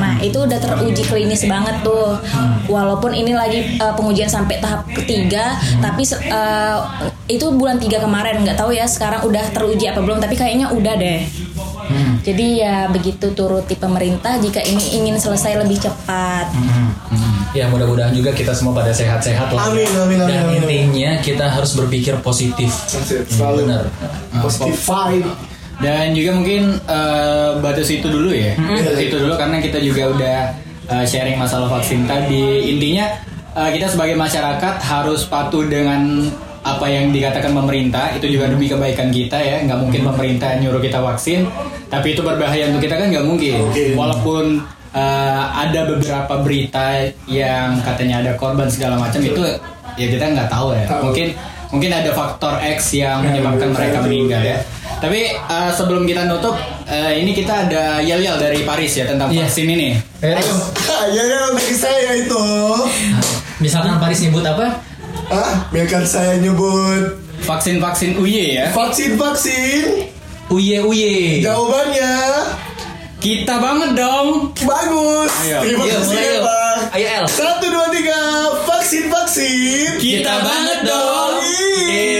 nah 0.00 0.16
itu 0.24 0.48
udah 0.48 0.56
teruji 0.56 1.04
klinis 1.04 1.44
banget 1.48 1.80
tuh. 1.80 2.20
Walaupun 2.68 3.16
ini 3.16 3.32
lagi 3.32 3.80
uh, 3.80 3.96
pengujian 3.96 4.28
sampai 4.28 4.60
tahap 4.60 4.84
ketiga 4.92 5.56
tapi 5.80 6.04
uh, 6.28 7.08
itu 7.28 7.48
bulan 7.56 7.80
3 7.80 7.88
kemarin. 8.04 8.44
Nggak 8.44 8.60
tahu 8.60 8.76
ya 8.76 8.84
sekarang 8.84 9.24
udah 9.24 9.44
teruji 9.52 9.88
apa 9.88 10.04
belum 10.04 10.20
tapi 10.20 10.36
kayaknya 10.36 10.68
udah 10.72 10.94
deh 11.00 11.43
Jadi 12.24 12.64
ya 12.64 12.88
begitu 12.88 13.36
turuti 13.36 13.76
pemerintah 13.76 14.40
jika 14.40 14.64
ini 14.64 14.96
ingin 14.96 15.20
selesai 15.20 15.60
lebih 15.60 15.76
cepat. 15.76 16.48
Ya 17.52 17.70
mudah-mudahan 17.70 18.10
juga 18.16 18.34
kita 18.34 18.50
semua 18.50 18.74
pada 18.74 18.90
sehat-sehat 18.90 19.52
lah. 19.52 19.70
Amin, 19.70 19.86
amin, 19.86 20.18
amin, 20.18 20.18
Dan 20.26 20.40
amin, 20.48 20.62
intinya 20.64 21.12
kita 21.22 21.46
harus 21.52 21.76
berpikir 21.76 22.18
positif. 22.24 22.72
Selalu 23.30 23.68
Benar. 23.68 23.84
positive 24.42 24.74
vibe. 24.80 25.28
Dan 25.74 26.14
juga 26.14 26.30
mungkin 26.38 26.62
eh, 26.80 27.50
batas 27.60 27.90
itu 27.90 28.06
dulu 28.08 28.30
ya. 28.32 28.56
Batas 28.56 28.98
itu 28.98 29.14
dulu 29.20 29.34
karena 29.36 29.58
kita 29.60 29.78
juga 29.82 30.02
udah 30.10 30.38
eh, 30.98 31.04
sharing 31.04 31.36
masalah 31.38 31.68
vaksin 31.68 32.08
tadi. 32.08 32.74
Intinya 32.74 33.06
eh, 33.54 33.70
kita 33.76 33.92
sebagai 33.92 34.16
masyarakat 34.16 34.74
harus 34.80 35.28
patuh 35.28 35.68
dengan 35.68 36.30
apa 36.64 36.88
yang 36.88 37.12
dikatakan 37.12 37.52
pemerintah 37.52 38.16
itu 38.16 38.26
juga 38.32 38.48
demi 38.48 38.66
kebaikan 38.66 39.12
kita 39.12 39.36
ya. 39.36 39.60
Nggak 39.62 39.78
mungkin 39.84 40.00
pemerintah 40.08 40.56
nyuruh 40.56 40.80
kita 40.80 40.98
vaksin 40.98 41.44
tapi 41.86 42.16
itu 42.16 42.24
berbahaya 42.24 42.72
untuk 42.72 42.82
kita 42.82 42.96
kan 42.96 43.12
nggak 43.12 43.22
mungkin. 43.22 43.60
Walaupun 43.92 44.44
eh, 44.90 45.42
ada 45.52 45.80
beberapa 45.84 46.34
berita 46.40 47.04
yang 47.28 47.84
katanya 47.84 48.24
ada 48.24 48.32
korban 48.34 48.66
segala 48.66 48.96
macam 48.96 49.20
itu 49.20 49.44
ya 49.94 50.06
kita 50.08 50.24
nggak 50.32 50.48
tahu 50.48 50.72
ya. 50.72 50.88
Tahu. 50.88 51.12
mungkin 51.12 51.28
mungkin 51.68 51.90
ada 51.90 52.10
faktor 52.10 52.54
X 52.62 52.94
yang 52.94 53.20
menyebabkan 53.20 53.68
mereka 53.68 53.98
meninggal 54.00 54.40
ya. 54.40 54.58
tapi 55.02 55.26
eh, 55.36 55.70
sebelum 55.74 56.06
kita 56.06 56.24
nutup 56.24 56.54
eh, 56.86 57.18
ini 57.20 57.34
kita 57.34 57.66
ada 57.68 57.98
yel 58.00 58.22
yel 58.22 58.38
dari 58.38 58.64
Paris 58.64 58.94
ya 58.94 59.04
tentang 59.04 59.28
Iya. 59.28 59.44
vaksin 59.44 59.68
ini. 59.68 59.92
Ayo, 60.22 60.54
ya 61.12 61.22
ya 61.28 61.40
bagi 61.52 61.76
saya 61.76 62.10
itu. 62.16 62.40
Misalkan 63.60 63.98
Paris 63.98 64.18
nyebut 64.22 64.40
apa? 64.42 64.80
Ah, 65.32 65.68
biarkan 65.72 66.04
saya 66.04 66.36
nyebut 66.36 67.16
vaksin 67.44 67.80
vaksin 67.80 68.16
UY 68.16 68.56
ya 68.56 68.72
vaksin 68.72 69.16
vaksin. 69.16 70.12
Uye 70.52 70.78
uye. 70.84 71.40
Jawabannya 71.40 72.12
kita 73.16 73.56
banget 73.56 73.96
dong 73.96 74.52
bagus. 74.60 75.32
Ayo. 75.48 75.64
Terima 75.64 75.84
Yuk, 75.88 75.96
kasih 76.04 76.20
ya. 76.20 76.40
Bang. 76.44 76.80
Ayo 76.92 77.06
El. 77.08 77.24
Satu 77.26 77.66
dua 77.72 77.88
tiga 77.88 78.18
vaksin 78.68 79.04
vaksin. 79.08 79.88
kita 79.98 80.34
banget 80.44 80.78
dong 80.84 81.34
Ih. 81.40 82.14